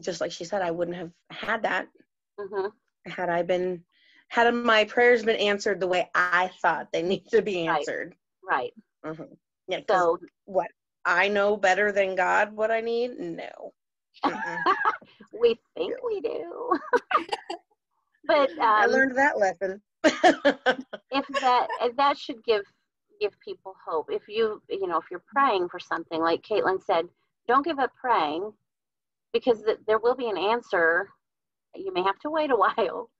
just 0.00 0.20
like 0.20 0.32
she 0.32 0.44
said, 0.44 0.62
I 0.62 0.70
wouldn't 0.70 0.96
have 0.96 1.10
had 1.30 1.62
that 1.62 1.88
Mhm. 2.38 2.72
had 3.06 3.28
I 3.28 3.42
been, 3.42 3.84
had 4.28 4.52
my 4.54 4.84
prayers 4.84 5.24
been 5.24 5.36
answered 5.36 5.80
the 5.80 5.86
way 5.86 6.08
I 6.14 6.48
thought 6.62 6.88
they 6.92 7.02
need 7.02 7.26
to 7.28 7.42
be 7.42 7.66
Right. 7.66 7.76
answered. 7.76 8.14
Right. 8.42 8.74
hmm 9.04 9.22
Yeah. 9.68 9.80
'cause 9.80 9.88
So 10.00 10.18
what 10.44 10.70
I 11.04 11.28
know 11.28 11.56
better 11.56 11.92
than 11.92 12.14
God 12.16 12.52
what 12.54 12.70
I 12.70 12.80
need? 12.80 13.18
No. 13.18 13.72
We 15.32 15.58
think 15.76 15.94
we 16.04 16.20
do. 16.20 16.72
but 18.26 18.50
I 18.60 18.84
um, 18.84 18.90
learned 18.90 19.16
that 19.16 19.38
lesson. 19.38 19.82
if 21.10 21.26
that 21.40 21.68
if 21.82 21.96
that 21.96 22.16
should 22.18 22.42
give 22.44 22.62
give 23.20 23.32
people 23.40 23.74
hope 23.86 24.06
if 24.10 24.22
you 24.28 24.62
you 24.68 24.86
know 24.86 24.98
if 24.98 25.04
you're 25.10 25.22
praying 25.34 25.68
for 25.68 25.80
something 25.80 26.20
like 26.20 26.42
caitlin 26.42 26.80
said 26.82 27.06
don't 27.48 27.64
give 27.64 27.78
up 27.78 27.90
praying 28.00 28.52
because 29.32 29.62
th- 29.62 29.78
there 29.86 29.98
will 29.98 30.16
be 30.16 30.28
an 30.28 30.38
answer 30.38 31.08
you 31.74 31.92
may 31.92 32.02
have 32.02 32.18
to 32.18 32.30
wait 32.30 32.50
a 32.50 32.56
while 32.56 33.10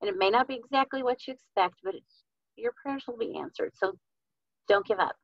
and 0.00 0.08
it 0.08 0.16
may 0.16 0.30
not 0.30 0.48
be 0.48 0.54
exactly 0.54 1.02
what 1.02 1.26
you 1.26 1.34
expect 1.34 1.74
but 1.84 1.94
it's, 1.94 2.24
your 2.56 2.72
prayers 2.82 3.04
will 3.06 3.18
be 3.18 3.38
answered 3.38 3.72
so 3.74 3.92
don't 4.68 4.86
give 4.86 4.98
up 4.98 5.14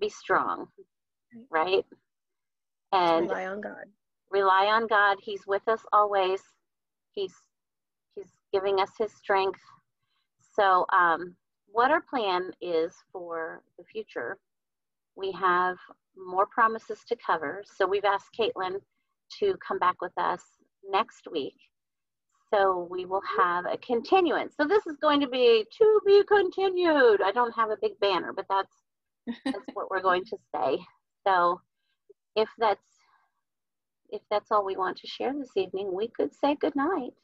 be 0.00 0.08
strong 0.08 0.66
right 1.50 1.84
and 2.92 3.28
Rely 3.28 3.46
on 3.46 3.60
God. 3.60 3.84
rely 4.30 4.66
on 4.66 4.86
God. 4.86 5.18
He's 5.22 5.46
with 5.46 5.66
us 5.68 5.80
always. 5.92 6.40
He's 7.12 7.34
He's 8.14 8.32
giving 8.52 8.78
us 8.78 8.90
His 8.98 9.12
strength. 9.12 9.60
So, 10.54 10.84
um, 10.92 11.34
what 11.66 11.90
our 11.90 12.02
plan 12.02 12.50
is 12.60 12.94
for 13.10 13.62
the 13.78 13.84
future, 13.84 14.38
we 15.16 15.32
have 15.32 15.76
more 16.16 16.46
promises 16.46 17.00
to 17.08 17.16
cover. 17.26 17.62
So 17.64 17.86
we've 17.86 18.04
asked 18.04 18.36
Caitlin 18.38 18.76
to 19.40 19.56
come 19.66 19.78
back 19.78 20.00
with 20.00 20.12
us 20.16 20.42
next 20.88 21.28
week. 21.30 21.56
So 22.52 22.86
we 22.90 23.06
will 23.06 23.22
have 23.38 23.64
a 23.64 23.78
continuance. 23.78 24.54
So 24.56 24.66
this 24.66 24.86
is 24.86 24.96
going 25.00 25.20
to 25.20 25.28
be 25.28 25.64
to 25.78 26.00
be 26.04 26.22
continued. 26.28 27.22
I 27.22 27.32
don't 27.32 27.54
have 27.54 27.70
a 27.70 27.78
big 27.80 27.98
banner, 28.00 28.32
but 28.34 28.44
that's 28.48 28.74
that's 29.44 29.66
what 29.72 29.90
we're 29.90 30.02
going 30.02 30.24
to 30.26 30.36
say. 30.54 30.78
So 31.26 31.60
if 32.36 32.48
that's 32.58 32.80
if 34.10 34.20
that's 34.30 34.52
all 34.52 34.64
we 34.64 34.76
want 34.76 34.98
to 34.98 35.06
share 35.06 35.32
this 35.32 35.56
evening, 35.56 35.94
we 35.94 36.08
could 36.08 36.34
say 36.34 36.54
good 36.56 36.76
night. 36.76 37.14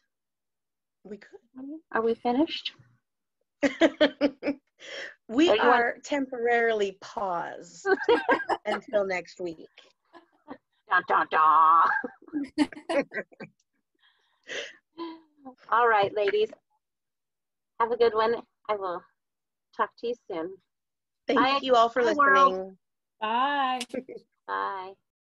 We 1.04 1.18
could. 1.18 1.38
Are 1.92 2.02
we 2.02 2.14
finished? 2.14 2.72
we 5.28 5.50
Are 5.50 5.58
are 5.58 5.96
temporarily 6.02 6.96
paused 7.00 7.86
until 8.66 9.04
next 9.04 9.40
week. 9.40 9.68
Da, 10.88 11.00
da, 11.06 11.24
da. 11.30 11.82
all 15.70 15.88
right, 15.88 16.14
ladies. 16.14 16.48
Have 17.78 17.92
a 17.92 17.96
good 17.96 18.14
one. 18.14 18.34
I 18.68 18.76
will 18.76 19.02
talk 19.76 19.90
to 20.00 20.08
you 20.08 20.14
soon. 20.30 20.54
Thank 21.26 21.40
Bye. 21.40 21.58
you 21.62 21.74
all 21.74 21.88
for 21.88 22.02
Bye, 22.02 22.14
world. 22.14 22.52
listening. 22.52 22.78
Bye. 23.20 23.82
Bye. 24.46 24.92